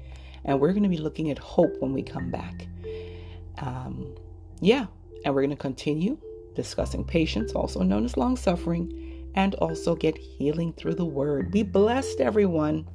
And 0.45 0.59
we're 0.59 0.71
going 0.71 0.83
to 0.83 0.89
be 0.89 0.97
looking 0.97 1.31
at 1.31 1.37
hope 1.37 1.75
when 1.79 1.93
we 1.93 2.01
come 2.01 2.31
back. 2.31 2.67
Um, 3.57 4.15
yeah, 4.61 4.85
and 5.25 5.35
we're 5.35 5.41
going 5.41 5.49
to 5.49 5.55
continue 5.55 6.17
discussing 6.55 7.03
patience, 7.03 7.51
also 7.53 7.81
known 7.81 8.05
as 8.05 8.17
long 8.17 8.35
suffering, 8.35 9.31
and 9.35 9.55
also 9.55 9.95
get 9.95 10.17
healing 10.17 10.73
through 10.73 10.95
the 10.95 11.05
word. 11.05 11.51
Be 11.51 11.63
blessed, 11.63 12.19
everyone. 12.19 12.87